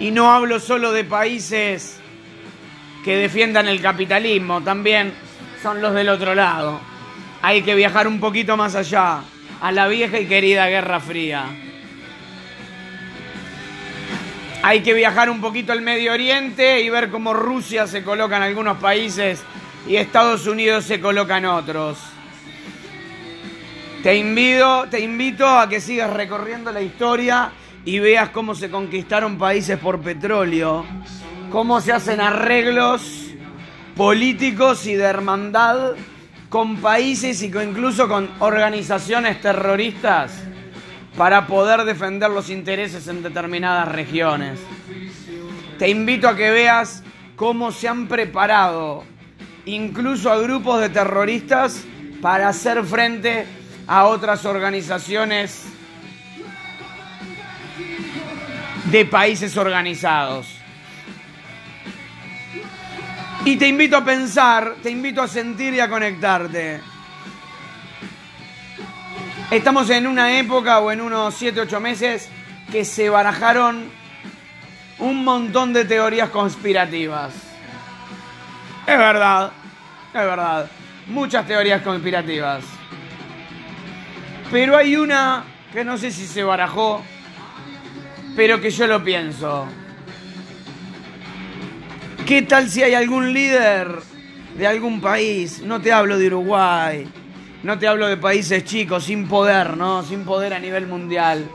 Y 0.00 0.10
no 0.10 0.32
hablo 0.32 0.58
solo 0.58 0.90
de 0.90 1.04
países 1.04 2.00
que 3.04 3.14
defiendan 3.14 3.68
el 3.68 3.80
capitalismo, 3.80 4.60
también 4.60 5.12
son 5.62 5.80
los 5.80 5.94
del 5.94 6.08
otro 6.08 6.34
lado 6.34 6.87
hay 7.42 7.62
que 7.62 7.74
viajar 7.74 8.08
un 8.08 8.20
poquito 8.20 8.56
más 8.56 8.74
allá, 8.74 9.20
a 9.60 9.72
la 9.72 9.88
vieja 9.88 10.18
y 10.18 10.26
querida 10.26 10.66
Guerra 10.68 11.00
Fría. 11.00 11.46
Hay 14.62 14.80
que 14.80 14.92
viajar 14.92 15.30
un 15.30 15.40
poquito 15.40 15.72
al 15.72 15.82
Medio 15.82 16.12
Oriente 16.12 16.80
y 16.80 16.90
ver 16.90 17.10
cómo 17.10 17.32
Rusia 17.32 17.86
se 17.86 18.02
coloca 18.02 18.36
en 18.36 18.42
algunos 18.42 18.78
países 18.78 19.42
y 19.86 19.96
Estados 19.96 20.46
Unidos 20.46 20.84
se 20.84 21.00
coloca 21.00 21.38
en 21.38 21.46
otros. 21.46 21.98
Te 24.02 24.16
invito, 24.16 24.86
te 24.90 25.00
invito 25.00 25.46
a 25.46 25.68
que 25.68 25.80
sigas 25.80 26.12
recorriendo 26.12 26.72
la 26.72 26.82
historia 26.82 27.52
y 27.84 27.98
veas 28.00 28.30
cómo 28.30 28.54
se 28.54 28.70
conquistaron 28.70 29.38
países 29.38 29.78
por 29.78 30.00
petróleo, 30.00 30.84
cómo 31.50 31.80
se 31.80 31.92
hacen 31.92 32.20
arreglos 32.20 33.26
políticos 33.96 34.86
y 34.86 34.94
de 34.94 35.04
hermandad 35.04 35.94
con 36.48 36.76
países 36.78 37.42
y 37.42 37.50
con- 37.50 37.68
incluso 37.68 38.08
con 38.08 38.30
organizaciones 38.40 39.40
terroristas 39.40 40.32
para 41.16 41.46
poder 41.46 41.84
defender 41.84 42.30
los 42.30 42.48
intereses 42.50 43.06
en 43.08 43.22
determinadas 43.22 43.88
regiones. 43.88 44.58
Te 45.78 45.88
invito 45.88 46.28
a 46.28 46.36
que 46.36 46.50
veas 46.50 47.02
cómo 47.36 47.70
se 47.72 47.88
han 47.88 48.08
preparado 48.08 49.04
incluso 49.66 50.30
a 50.32 50.38
grupos 50.38 50.80
de 50.80 50.88
terroristas 50.88 51.84
para 52.22 52.48
hacer 52.48 52.82
frente 52.84 53.46
a 53.86 54.06
otras 54.06 54.44
organizaciones 54.44 55.64
de 58.86 59.04
países 59.04 59.56
organizados. 59.56 60.57
Y 63.44 63.56
te 63.56 63.68
invito 63.68 63.96
a 63.96 64.04
pensar, 64.04 64.76
te 64.82 64.90
invito 64.90 65.22
a 65.22 65.28
sentir 65.28 65.72
y 65.74 65.80
a 65.80 65.88
conectarte. 65.88 66.80
Estamos 69.50 69.88
en 69.90 70.06
una 70.06 70.38
época 70.38 70.80
o 70.80 70.92
en 70.92 71.00
unos 71.00 71.34
7, 71.34 71.60
8 71.60 71.80
meses 71.80 72.28
que 72.70 72.84
se 72.84 73.08
barajaron 73.08 73.90
un 74.98 75.24
montón 75.24 75.72
de 75.72 75.84
teorías 75.84 76.28
conspirativas. 76.28 77.32
Es 78.86 78.98
verdad, 78.98 79.52
es 80.08 80.20
verdad. 80.20 80.70
Muchas 81.06 81.46
teorías 81.46 81.80
conspirativas. 81.82 82.64
Pero 84.50 84.76
hay 84.76 84.96
una 84.96 85.44
que 85.72 85.84
no 85.84 85.96
sé 85.96 86.10
si 86.10 86.26
se 86.26 86.42
barajó, 86.42 87.02
pero 88.34 88.60
que 88.60 88.70
yo 88.70 88.86
lo 88.86 89.02
pienso. 89.02 89.66
¿Qué 92.28 92.42
tal 92.42 92.68
si 92.68 92.82
hay 92.82 92.92
algún 92.92 93.32
líder 93.32 93.88
de 94.58 94.66
algún 94.66 95.00
país? 95.00 95.62
No 95.62 95.80
te 95.80 95.92
hablo 95.92 96.18
de 96.18 96.26
Uruguay, 96.26 97.08
no 97.62 97.78
te 97.78 97.88
hablo 97.88 98.06
de 98.06 98.18
países 98.18 98.66
chicos, 98.66 99.04
sin 99.04 99.26
poder, 99.26 99.78
¿no? 99.78 100.02
Sin 100.02 100.26
poder 100.26 100.52
a 100.52 100.58
nivel 100.58 100.86
mundial. 100.86 101.48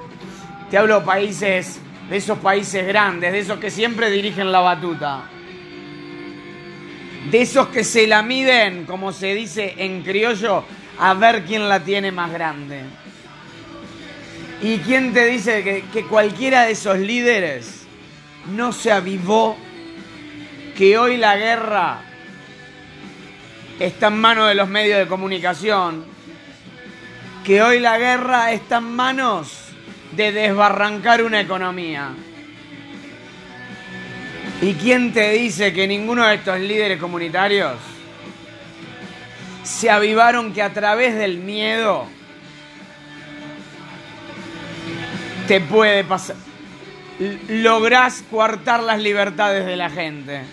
Te 0.72 0.80
hablo 0.80 1.00
de 1.00 1.06
países, 1.06 1.80
de 2.10 2.18
esos 2.18 2.40
países 2.40 2.88
grandes, 2.88 3.32
de 3.32 3.38
esos 3.38 3.60
que 3.60 3.70
siempre 3.70 4.10
dirigen 4.10 4.52
la 4.52 4.62
batuta. 4.62 5.30
De 7.30 7.44
esos 7.44 7.68
que 7.68 7.84
se 7.84 8.08
la 8.08 8.24
miden, 8.24 8.86
como 8.86 9.12
se 9.12 9.36
dice 9.36 9.76
en 9.78 10.02
criollo, 10.02 10.66
a 10.98 11.14
ver 11.14 11.44
quién 11.46 11.70
la 11.70 11.84
tiene 11.84 12.12
más 12.12 12.34
grande. 12.34 12.82
¿Y 14.64 14.80
quién 14.80 15.14
te 15.14 15.28
dice 15.28 15.64
que, 15.64 15.84
que 15.94 16.08
cualquiera 16.08 16.64
de 16.64 16.72
esos 16.72 16.98
líderes 16.98 17.86
no 18.48 18.72
se 18.72 18.92
avivó 18.92 19.56
que 20.76 20.98
hoy 20.98 21.18
la 21.18 21.38
guerra 21.38 22.02
está 23.80 24.08
en 24.08 24.20
manos 24.20 24.48
de 24.48 24.56
los 24.56 24.70
medios 24.70 25.00
de 25.00 25.08
comunicación, 25.08 26.06
que 27.44 27.62
hoy 27.62 27.80
la 27.80 27.98
guerra 27.98 28.52
está 28.52 28.78
en 28.78 28.96
manos 28.96 29.64
de 30.14 30.32
desbarrancar 30.32 31.24
una 31.24 31.42
economía. 31.42 32.12
¿Y 34.62 34.74
quién 34.76 35.14
te 35.14 35.32
dice 35.32 35.74
que 35.74 35.88
ninguno 35.88 36.26
de 36.26 36.36
estos 36.36 36.60
líderes 36.60 37.00
comunitarios 37.00 37.74
se 39.64 39.90
avivaron 39.90 40.54
que 40.54 40.62
a 40.62 40.74
través 40.74 41.16
del 41.16 41.38
miedo 41.38 42.08
te 45.48 45.60
puede 45.60 46.04
pasar? 46.04 46.38
Lográs 47.50 48.24
coartar 48.32 48.82
las 48.82 49.00
libertades 49.00 49.66
de 49.66 49.76
la 49.76 49.90
gente. 49.90 50.44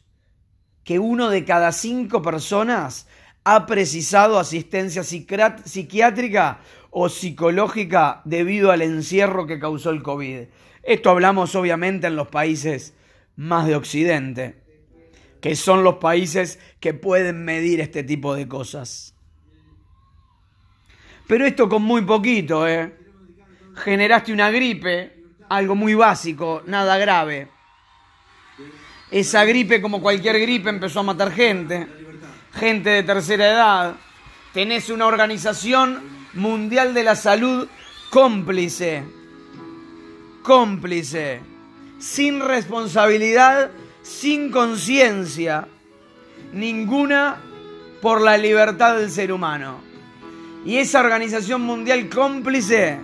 que 0.89 0.97
uno 0.97 1.30
de 1.30 1.45
cada 1.45 1.71
cinco 1.71 2.23
personas 2.23 3.06
ha 3.43 3.67
precisado 3.67 4.39
asistencia 4.39 5.04
psiquiátrica 5.04 6.62
o 6.89 7.10
psicológica 7.10 8.23
debido 8.25 8.71
al 8.71 8.82
encierro 8.82 9.45
que 9.45 9.60
causó 9.60 9.91
el 9.91 10.02
COVID. 10.02 10.47
Esto 10.82 11.12
hablamos 11.12 11.54
obviamente 11.54 12.08
en 12.08 12.15
los 12.15 12.30
países 12.30 12.95
más 13.36 13.67
de 13.67 13.75
Occidente, 13.75 14.63
que 15.41 15.56
son 15.56 15.84
los 15.84 15.97
países 15.97 16.58
que 16.80 16.95
pueden 16.95 17.45
medir 17.45 17.82
este 17.82 18.02
tipo 18.02 18.34
de 18.34 18.47
cosas. 18.47 19.13
Pero 21.28 21.45
esto 21.45 21.69
con 21.69 21.84
muy 21.84 22.02
poquito, 22.02 22.67
¿eh? 22.67 22.97
Generaste 23.75 24.34
una 24.34 24.49
gripe, 24.49 25.21
algo 25.49 25.75
muy 25.75 25.93
básico, 25.93 26.63
nada 26.65 26.97
grave. 26.97 27.59
Esa 29.12 29.43
gripe, 29.43 29.82
como 29.82 30.02
cualquier 30.02 30.39
gripe, 30.39 30.69
empezó 30.69 31.00
a 31.00 31.04
matar 31.04 31.32
gente, 31.32 31.88
gente 32.54 32.89
de 32.89 33.04
tercera 33.04 33.48
edad. 33.48 33.95
Tenés 34.54 34.89
una 34.89 35.08
organización 35.08 36.02
mundial 36.34 36.93
de 36.93 37.04
la 37.04 37.15
salud 37.15 37.67
cómplice, 38.12 39.04
cómplice, 40.43 41.41
sin 41.98 42.39
responsabilidad, 42.39 43.72
sin 44.04 44.52
conciencia, 44.52 45.67
ninguna 46.54 47.38
por 48.02 48.22
la 48.22 48.38
libertad 48.38 48.98
del 48.98 49.10
ser 49.10 49.32
humano. 49.32 49.82
Y 50.65 50.78
esa 50.78 51.00
organización 51.00 51.62
mundial 51.62 52.10
cómplice 52.10 53.00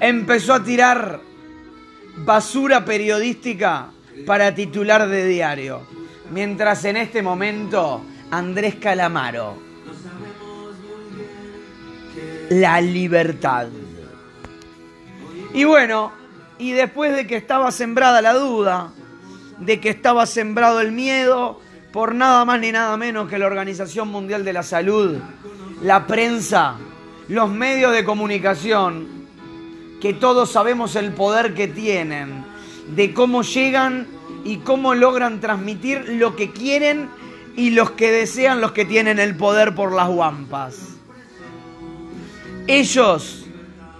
empezó 0.00 0.54
a 0.54 0.64
tirar 0.64 1.20
basura 2.18 2.84
periodística 2.84 3.90
para 4.26 4.54
titular 4.54 5.08
de 5.08 5.26
diario. 5.26 5.82
Mientras 6.30 6.84
en 6.84 6.96
este 6.96 7.22
momento 7.22 8.02
Andrés 8.30 8.76
Calamaro, 8.76 9.56
la 12.50 12.80
libertad. 12.80 13.68
Y 15.52 15.64
bueno, 15.64 16.12
y 16.58 16.72
después 16.72 17.14
de 17.14 17.26
que 17.26 17.36
estaba 17.36 17.72
sembrada 17.72 18.22
la 18.22 18.34
duda, 18.34 18.92
de 19.58 19.80
que 19.80 19.88
estaba 19.88 20.26
sembrado 20.26 20.80
el 20.80 20.92
miedo, 20.92 21.60
por 21.92 22.14
nada 22.14 22.44
más 22.44 22.60
ni 22.60 22.70
nada 22.72 22.96
menos 22.96 23.28
que 23.28 23.38
la 23.38 23.46
Organización 23.46 24.08
Mundial 24.08 24.44
de 24.44 24.52
la 24.52 24.62
Salud, 24.62 25.18
la 25.82 26.06
prensa, 26.06 26.76
los 27.28 27.50
medios 27.50 27.92
de 27.92 28.04
comunicación, 28.04 29.26
que 30.00 30.14
todos 30.14 30.50
sabemos 30.50 30.96
el 30.96 31.12
poder 31.12 31.54
que 31.54 31.68
tienen, 31.68 32.44
de 32.94 33.14
cómo 33.14 33.42
llegan 33.42 34.06
y 34.44 34.58
cómo 34.58 34.94
logran 34.94 35.40
transmitir 35.40 36.04
lo 36.08 36.36
que 36.36 36.50
quieren 36.50 37.08
y 37.56 37.70
los 37.70 37.92
que 37.92 38.10
desean 38.10 38.60
los 38.60 38.72
que 38.72 38.84
tienen 38.84 39.18
el 39.18 39.36
poder 39.36 39.74
por 39.74 39.92
las 39.92 40.08
guampas. 40.08 40.96
Ellos 42.66 43.46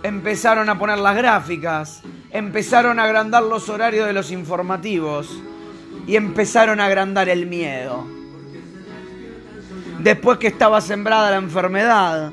empezaron 0.02 0.68
a 0.68 0.78
poner 0.78 0.98
las 0.98 1.16
gráficas, 1.16 2.02
empezaron 2.30 2.98
a 2.98 3.04
agrandar 3.04 3.42
los 3.42 3.68
horarios 3.68 4.06
de 4.06 4.12
los 4.12 4.30
informativos 4.30 5.40
y 6.06 6.16
empezaron 6.16 6.80
a 6.80 6.86
agrandar 6.86 7.28
el 7.28 7.46
miedo. 7.46 8.06
Después 9.98 10.38
que 10.38 10.46
estaba 10.46 10.80
sembrada 10.80 11.30
la 11.30 11.36
enfermedad, 11.36 12.32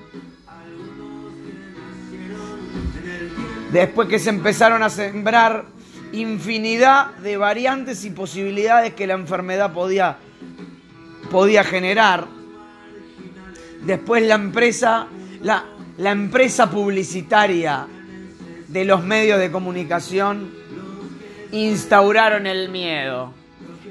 después 3.71 4.07
que 4.07 4.19
se 4.19 4.29
empezaron 4.29 4.81
a 4.83 4.89
sembrar 4.89 5.65
infinidad 6.13 7.15
de 7.17 7.37
variantes 7.37 8.05
y 8.05 8.09
posibilidades 8.11 8.93
que 8.93 9.07
la 9.07 9.13
enfermedad 9.13 9.73
podía, 9.73 10.17
podía 11.31 11.63
generar. 11.63 12.27
Después 13.81 14.23
la 14.23 14.35
empresa, 14.35 15.07
la, 15.41 15.65
la 15.97 16.11
empresa 16.11 16.69
publicitaria 16.69 17.87
de 18.67 18.85
los 18.85 19.03
medios 19.03 19.39
de 19.39 19.51
comunicación 19.51 20.51
instauraron 21.51 22.47
el 22.47 22.69
miedo. 22.69 23.33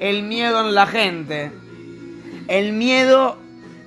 El 0.01 0.23
miedo 0.23 0.67
en 0.67 0.75
la 0.75 0.87
gente. 0.87 1.51
El 2.49 2.73
miedo 2.73 3.39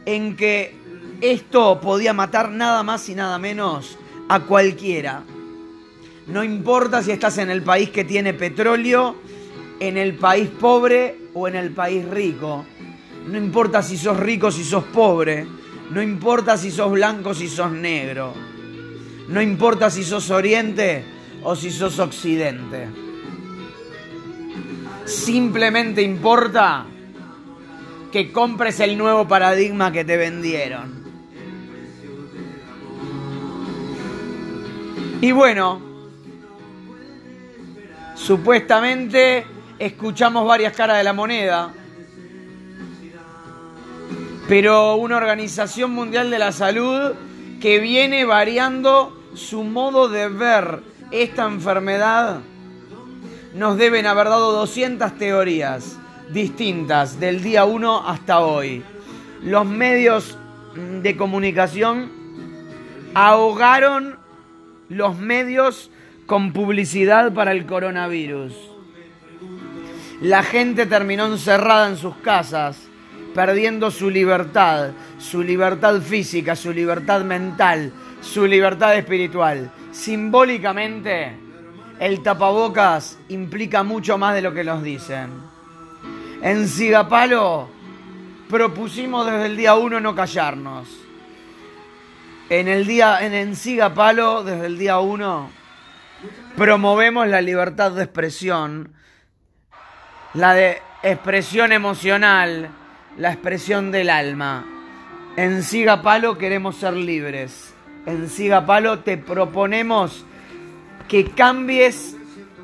en 0.06 0.36
que 0.36 0.76
esto 1.22 1.80
podía 1.82 2.14
matar 2.14 2.50
nada 2.50 2.84
más 2.84 3.08
y 3.10 3.16
nada 3.16 3.38
menos 3.38 3.98
a 4.28 4.42
cualquiera. 4.42 5.24
No 6.32 6.44
importa 6.44 7.02
si 7.02 7.12
estás 7.12 7.38
en 7.40 7.50
el 7.50 7.64
país 7.64 7.90
que 7.90 8.04
tiene 8.04 8.34
petróleo 8.34 9.16
en 9.80 9.98
el 9.98 10.16
país 10.16 10.50
pobre 10.50 11.30
o 11.34 11.48
en 11.48 11.56
el 11.56 11.72
país 11.72 12.08
rico. 12.08 12.66
No 13.28 13.38
importa 13.38 13.82
si 13.82 13.98
sos 13.98 14.18
rico, 14.18 14.52
si 14.52 14.64
sos 14.64 14.84
pobre. 14.86 15.46
No 15.92 16.02
importa 16.02 16.58
si 16.58 16.70
sos 16.70 16.92
blanco, 16.92 17.34
si 17.34 17.48
sos 17.48 17.72
negro. 17.72 18.34
No 19.30 19.42
importa 19.42 19.90
si 19.90 20.04
sos 20.04 20.30
oriente 20.30 21.04
o 21.44 21.56
si 21.56 21.72
sos 21.72 21.98
occidente. 22.00 22.88
Simplemente 25.06 26.02
importa 26.02 26.86
que 28.12 28.32
compres 28.32 28.80
el 28.80 28.98
nuevo 28.98 29.28
paradigma 29.28 29.92
que 29.92 30.04
te 30.04 30.18
vendieron. 30.18 31.00
Y 35.22 35.32
bueno, 35.32 35.89
supuestamente 38.30 39.44
escuchamos 39.80 40.48
varias 40.48 40.74
caras 40.74 40.98
de 41.00 41.04
la 41.04 41.14
moneda, 41.14 41.74
pero 44.48 44.98
una 44.98 45.18
organización 45.18 45.90
mundial 45.90 46.30
de 46.30 46.38
la 46.38 46.52
salud 46.52 47.14
que 47.60 47.80
viene 47.80 48.26
variando 48.26 49.20
su 49.34 49.64
modo 49.64 50.10
de 50.10 50.30
ver 50.30 50.84
esta 51.10 51.46
enfermedad, 51.46 52.42
nos 53.56 53.78
deben 53.80 54.06
haber 54.06 54.28
dado 54.28 54.52
200 54.52 55.18
teorías 55.18 55.98
distintas 56.32 57.20
del 57.20 57.42
día 57.42 57.66
1 57.66 58.08
hasta 58.08 58.42
hoy. 58.42 58.84
Los 59.42 59.66
medios 59.66 60.38
de 61.02 61.18
comunicación 61.18 62.12
ahogaron 63.16 64.20
los 64.88 65.18
medios 65.18 65.90
con 66.30 66.54
publicidad 66.54 67.34
para 67.34 67.52
el 67.54 67.66
coronavirus. 67.66 68.54
La 70.22 70.44
gente 70.44 70.86
terminó 70.86 71.26
encerrada 71.26 71.90
en 71.90 71.98
sus 71.98 72.18
casas, 72.18 72.88
perdiendo 73.34 73.90
su 73.90 74.12
libertad, 74.12 74.92
su 75.18 75.42
libertad 75.42 76.00
física, 76.02 76.56
su 76.56 76.72
libertad 76.72 77.22
mental, 77.22 77.92
su 78.22 78.46
libertad 78.46 78.96
espiritual. 78.96 79.72
Simbólicamente, 79.92 81.36
el 82.00 82.22
tapabocas 82.22 83.18
implica 83.30 83.82
mucho 83.82 84.20
más 84.20 84.36
de 84.36 84.44
lo 84.44 84.54
que 84.54 84.64
nos 84.64 84.84
dicen. 84.84 85.32
En 86.44 86.68
Sigapalo 86.68 87.70
propusimos 88.48 89.26
desde 89.26 89.48
el 89.48 89.58
día 89.58 89.74
1 89.74 90.00
no 90.00 90.14
callarnos. 90.14 90.88
En 92.52 92.68
el 92.68 92.86
día 92.86 93.18
en 93.26 93.34
Enciga 93.34 93.96
Palo, 93.96 94.44
desde 94.44 94.68
el 94.68 94.78
día 94.78 95.00
1, 95.00 95.59
promovemos 96.56 97.28
la 97.28 97.42
libertad 97.42 97.92
de 97.92 98.04
expresión, 98.04 98.94
la 100.34 100.54
de 100.54 100.82
expresión 101.04 101.72
emocional, 101.72 102.70
la 103.18 103.32
expresión 103.32 103.92
del 103.92 104.10
alma. 104.10 104.66
En 105.36 105.64
Siga 105.64 106.02
Palo 106.02 106.38
queremos 106.38 106.76
ser 106.76 106.94
libres. 106.94 107.74
En 108.06 108.30
Siga 108.30 108.66
Palo 108.66 109.00
te 109.00 109.18
proponemos 109.18 110.26
que 111.08 111.32
cambies 111.32 112.16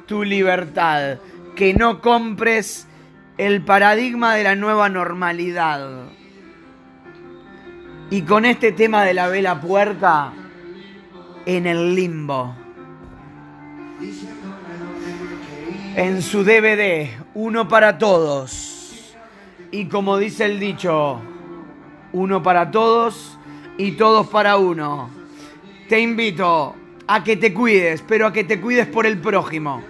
tu 0.05 0.23
libertad, 0.23 1.17
que 1.55 1.73
no 1.73 2.01
compres 2.01 2.87
el 3.37 3.63
paradigma 3.63 4.35
de 4.35 4.43
la 4.43 4.55
nueva 4.55 4.89
normalidad. 4.89 6.05
Y 8.09 8.21
con 8.21 8.45
este 8.45 8.71
tema 8.71 9.03
de 9.03 9.13
la 9.13 9.27
vela 9.27 9.59
puerca 9.61 10.31
en 11.45 11.65
el 11.65 11.95
limbo. 11.95 12.64
En 15.95 16.21
su 16.21 16.43
DVD, 16.43 17.09
uno 17.33 17.67
para 17.67 17.97
todos. 17.97 19.15
Y 19.71 19.85
como 19.85 20.17
dice 20.17 20.45
el 20.45 20.59
dicho, 20.59 21.21
uno 22.11 22.43
para 22.43 22.71
todos 22.71 23.37
y 23.77 23.93
todos 23.93 24.27
para 24.27 24.57
uno. 24.57 25.09
Te 25.87 25.99
invito 25.99 26.75
a 27.07 27.23
que 27.23 27.37
te 27.37 27.53
cuides, 27.53 28.03
pero 28.05 28.27
a 28.27 28.33
que 28.33 28.43
te 28.43 28.59
cuides 28.59 28.87
por 28.87 29.05
el 29.05 29.19
prójimo. 29.19 29.81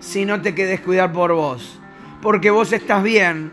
Si 0.00 0.24
no 0.24 0.42
te 0.42 0.54
quedes 0.54 0.80
cuidar 0.80 1.12
por 1.12 1.32
vos. 1.32 1.78
Porque 2.20 2.50
vos 2.50 2.72
estás 2.72 3.02
bien, 3.02 3.52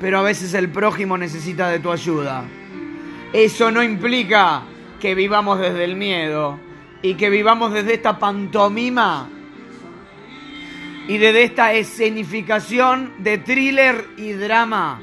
pero 0.00 0.18
a 0.18 0.22
veces 0.22 0.52
el 0.54 0.68
prójimo 0.68 1.16
necesita 1.16 1.68
de 1.68 1.78
tu 1.78 1.90
ayuda. 1.90 2.44
Eso 3.32 3.70
no 3.70 3.82
implica 3.82 4.62
que 5.00 5.14
vivamos 5.14 5.58
desde 5.58 5.84
el 5.84 5.96
miedo 5.96 6.58
y 7.02 7.14
que 7.14 7.30
vivamos 7.30 7.72
desde 7.72 7.94
esta 7.94 8.18
pantomima 8.18 9.28
y 11.08 11.18
desde 11.18 11.44
esta 11.44 11.72
escenificación 11.72 13.14
de 13.18 13.38
thriller 13.38 14.06
y 14.16 14.32
drama 14.32 15.00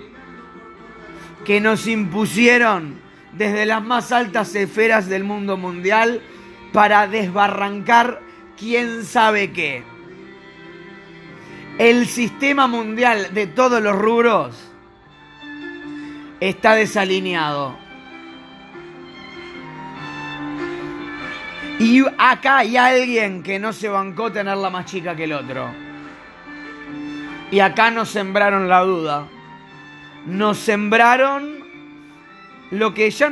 que 1.43 1.59
nos 1.59 1.87
impusieron 1.87 2.99
desde 3.33 3.65
las 3.65 3.83
más 3.83 4.11
altas 4.11 4.53
esferas 4.55 5.07
del 5.07 5.23
mundo 5.23 5.57
mundial 5.57 6.21
para 6.73 7.07
desbarrancar 7.07 8.21
quién 8.57 9.03
sabe 9.03 9.51
qué. 9.51 9.83
El 11.77 12.07
sistema 12.07 12.67
mundial 12.67 13.33
de 13.33 13.47
todos 13.47 13.81
los 13.81 13.95
rubros 13.95 14.55
está 16.39 16.73
desalineado. 16.75 17.86
Y 21.79 22.03
acá 22.17 22.57
hay 22.59 22.75
alguien 22.75 23.43
que 23.43 23.59
no 23.59 23.71
se 23.71 23.87
bancó 23.87 24.31
tenerla 24.31 24.71
más 24.71 24.85
chica 24.85 25.15
que 25.15 25.25
el 25.25 25.33
otro. 25.33 25.69
Y 27.51 27.59
acá 27.59 27.91
nos 27.91 28.09
sembraron 28.09 28.67
la 28.67 28.81
duda. 28.81 29.27
Nos 30.25 30.57
sembraron 30.57 31.59
lo 32.71 32.93
que 32.95 33.11
ya 33.11 33.31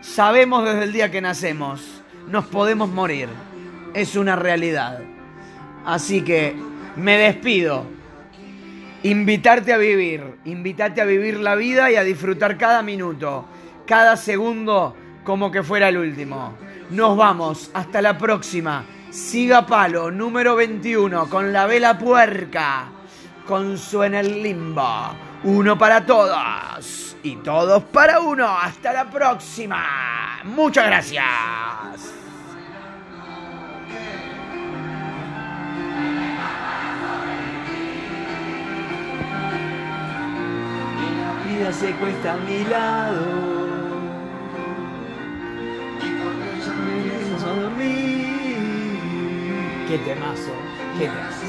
sabemos 0.00 0.64
desde 0.64 0.84
el 0.84 0.92
día 0.92 1.10
que 1.10 1.20
nacemos. 1.20 2.02
Nos 2.28 2.46
podemos 2.46 2.88
morir. 2.88 3.28
Es 3.92 4.14
una 4.14 4.36
realidad. 4.36 5.00
Así 5.84 6.22
que 6.22 6.54
me 6.94 7.18
despido. 7.18 7.84
Invitarte 9.02 9.72
a 9.72 9.78
vivir. 9.78 10.38
Invitarte 10.44 11.00
a 11.00 11.04
vivir 11.04 11.40
la 11.40 11.56
vida 11.56 11.90
y 11.90 11.96
a 11.96 12.04
disfrutar 12.04 12.56
cada 12.56 12.82
minuto. 12.82 13.46
Cada 13.84 14.16
segundo 14.16 14.96
como 15.24 15.50
que 15.50 15.64
fuera 15.64 15.88
el 15.88 15.98
último. 15.98 16.54
Nos 16.90 17.16
vamos, 17.16 17.70
hasta 17.72 18.02
la 18.02 18.18
próxima. 18.18 18.84
Siga 19.10 19.64
Palo, 19.64 20.10
número 20.10 20.56
21, 20.56 21.28
con 21.28 21.52
la 21.52 21.66
vela 21.66 21.96
puerca, 21.96 22.86
con 23.46 23.78
su 23.78 24.02
el 24.02 24.42
limbo. 24.42 25.14
Uno 25.44 25.78
para 25.78 26.04
todos 26.04 27.16
y 27.22 27.36
todos 27.36 27.82
para 27.84 28.20
uno. 28.20 28.46
Hasta 28.46 28.92
la 28.92 29.08
próxima. 29.08 30.40
Muchas 30.44 30.86
gracias. 30.86 32.20
Dormir. 47.54 48.56
Qué 49.88 49.98
temazo, 49.98 50.52
qué 50.98 51.06
temazo. 51.06 51.46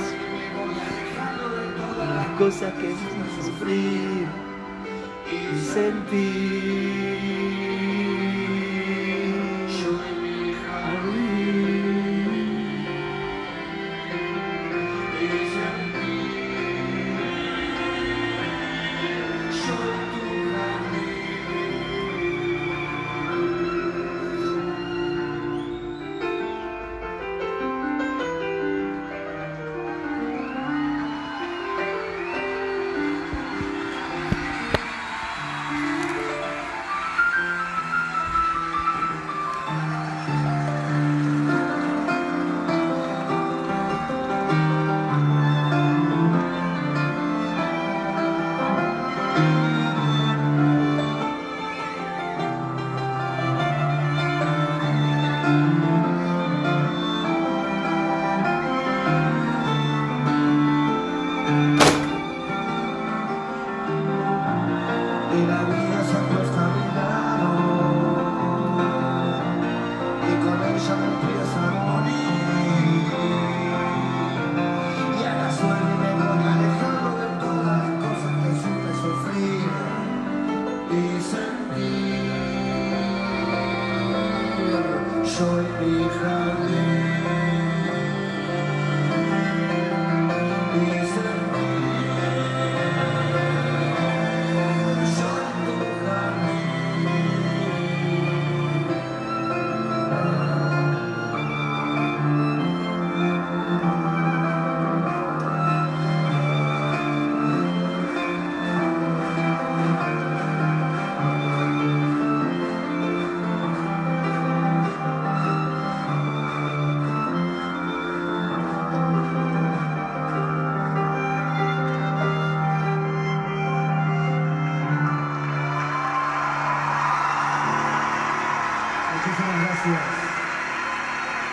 Las 1.98 2.28
cosas 2.38 2.74
que 2.74 2.88
me 2.88 2.94
hacen 2.94 3.44
sufrir 3.46 4.28
y 5.32 5.60
sentir. 5.60 6.92